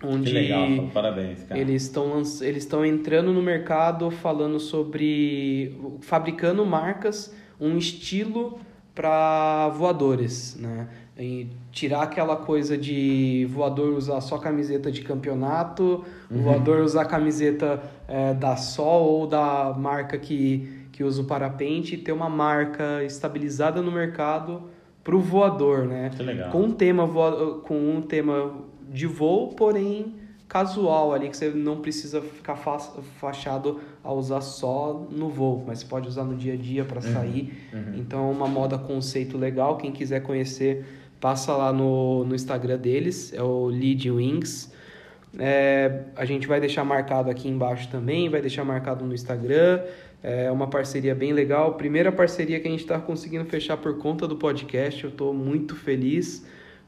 [0.02, 1.60] onde Que legal, parabéns, cara.
[1.60, 8.58] eles estão eles estão entrando no mercado falando sobre fabricando marcas, um estilo
[8.94, 10.88] para voadores, né?
[11.16, 16.42] em tirar aquela coisa de voador usar só camiseta de campeonato, uhum.
[16.42, 21.98] voador usar camiseta é, da Sol ou da marca que, que usa o parapente e
[21.98, 24.62] ter uma marca estabilizada no mercado
[25.02, 26.10] para o voador, né?
[26.14, 26.50] Que legal.
[26.50, 28.54] Com um tema voador, com um tema
[28.88, 30.16] de voo, porém
[30.50, 35.86] casual ali que você não precisa ficar fachado a usar só no voo, mas você
[35.86, 37.12] pode usar no dia a dia para uhum.
[37.12, 37.68] sair.
[37.72, 37.94] Uhum.
[37.94, 39.76] Então é uma moda conceito legal.
[39.76, 40.84] Quem quiser conhecer
[41.20, 44.72] passa lá no, no Instagram deles, é o Lead Wings.
[45.38, 49.80] É, a gente vai deixar marcado aqui embaixo também, vai deixar marcado no Instagram.
[50.22, 51.74] É uma parceria bem legal.
[51.74, 55.02] Primeira parceria que a gente está conseguindo fechar por conta do podcast.
[55.04, 56.46] Eu estou muito feliz.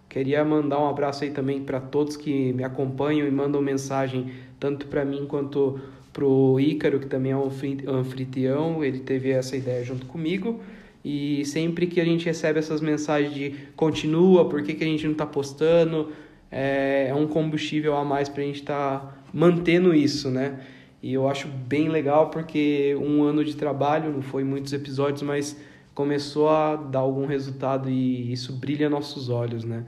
[0.09, 4.30] Queria mandar um abraço aí também para todos que me acompanham e mandam mensagem,
[4.61, 5.80] tanto para mim quanto
[6.12, 7.49] para o Ícaro, que também é um
[7.89, 8.85] anfitrião.
[8.85, 10.61] Ele teve essa ideia junto comigo.
[11.05, 15.05] E sempre que a gente recebe essas mensagens de continua, por que, que a gente
[15.05, 16.12] não está postando,
[16.51, 20.61] é, é, um combustível a mais para a gente estar tá mantendo isso, né?
[21.03, 25.61] E eu acho bem legal porque um ano de trabalho, não foi muitos episódios, mas
[25.94, 29.84] começou a dar algum resultado e isso brilha nossos olhos, né?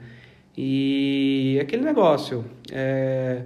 [0.57, 3.43] E aquele negócio, é,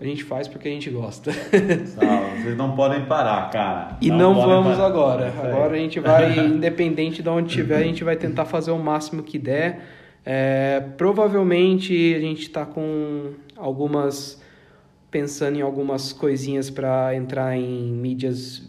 [0.00, 1.30] a gente faz porque a gente gosta.
[2.40, 3.96] Vocês não podem parar, cara.
[4.00, 4.86] E não, não vamos parar.
[4.88, 5.34] agora.
[5.42, 9.22] Agora a gente vai, independente de onde estiver, a gente vai tentar fazer o máximo
[9.22, 9.84] que der.
[10.24, 14.39] É, provavelmente a gente está com algumas.
[15.10, 18.62] Pensando em algumas coisinhas para entrar em mídias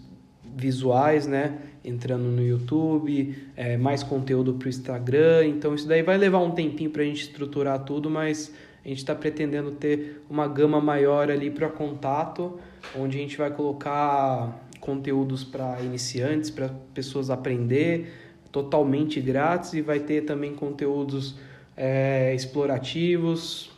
[0.56, 1.60] visuais, né?
[1.84, 5.48] Entrando no YouTube, é, mais conteúdo para o Instagram.
[5.48, 8.98] Então isso daí vai levar um tempinho para a gente estruturar tudo, mas a gente
[8.98, 12.60] está pretendendo ter uma gama maior ali para contato,
[12.98, 18.12] onde a gente vai colocar conteúdos para iniciantes, para pessoas aprender,
[18.52, 21.36] totalmente grátis, e vai ter também conteúdos
[21.78, 23.72] é, explorativos.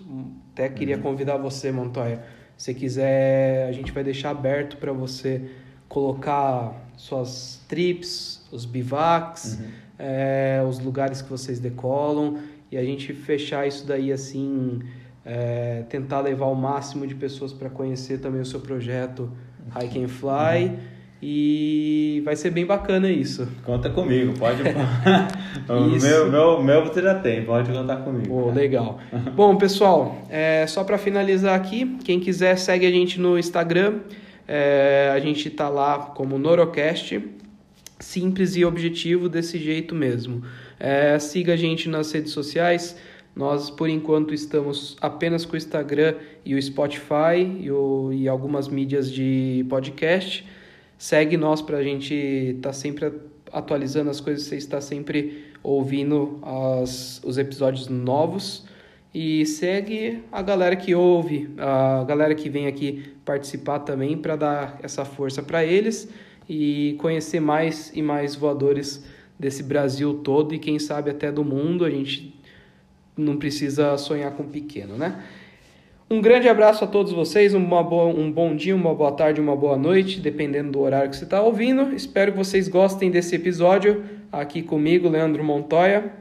[0.53, 1.01] Até queria uhum.
[1.03, 2.23] convidar você, Montoya.
[2.57, 5.41] Se quiser, a gente vai deixar aberto para você
[5.87, 9.67] colocar suas trips, os bivacs, uhum.
[9.99, 12.39] é, os lugares que vocês decolam
[12.71, 14.79] e a gente fechar isso daí assim,
[15.25, 19.31] é, tentar levar o máximo de pessoas para conhecer também o seu projeto
[19.75, 20.65] Hike and Fly.
[20.65, 20.92] Uhum.
[21.25, 23.47] E vai ser bem bacana isso.
[23.63, 24.61] Conta comigo, pode.
[25.71, 28.27] o meu, meu, meu você já tem, pode contar comigo.
[28.27, 28.99] Pô, legal.
[29.33, 33.99] Bom, pessoal, é, só para finalizar aqui, quem quiser segue a gente no Instagram.
[34.45, 37.23] É, a gente tá lá como Norocast,
[38.01, 40.43] simples e objetivo desse jeito mesmo.
[40.77, 42.97] É, siga a gente nas redes sociais.
[43.33, 48.67] Nós, por enquanto, estamos apenas com o Instagram e o Spotify e, o, e algumas
[48.67, 50.45] mídias de podcast.
[51.03, 53.11] Segue nós para a gente estar tá sempre
[53.51, 58.65] atualizando as coisas, você está sempre ouvindo as, os episódios novos.
[59.13, 64.79] E segue a galera que ouve, a galera que vem aqui participar também para dar
[64.81, 66.07] essa força para eles
[66.47, 69.03] e conhecer mais e mais voadores
[69.37, 71.83] desse Brasil todo e quem sabe até do mundo.
[71.83, 72.33] A gente
[73.17, 75.21] não precisa sonhar com pequeno, né?
[76.09, 79.55] Um grande abraço a todos vocês, uma boa, um bom dia, uma boa tarde, uma
[79.55, 81.93] boa noite, dependendo do horário que você está ouvindo.
[81.95, 86.11] Espero que vocês gostem desse episódio aqui comigo, Leandro Montoya.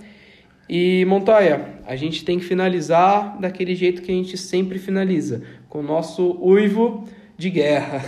[0.69, 5.81] E Montoya, a gente tem que finalizar daquele jeito que a gente sempre finaliza, com
[5.81, 7.05] o nosso uivo
[7.37, 8.03] de guerra.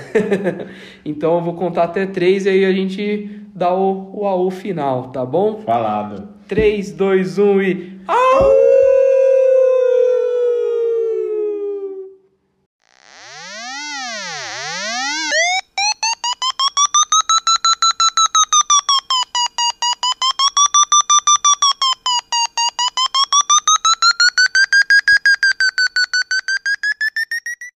[1.05, 5.09] então eu vou contar até três e aí a gente dá o, o AU final,
[5.09, 5.61] tá bom?
[5.61, 6.29] Falado.
[6.47, 7.95] 3, 2, 1 e.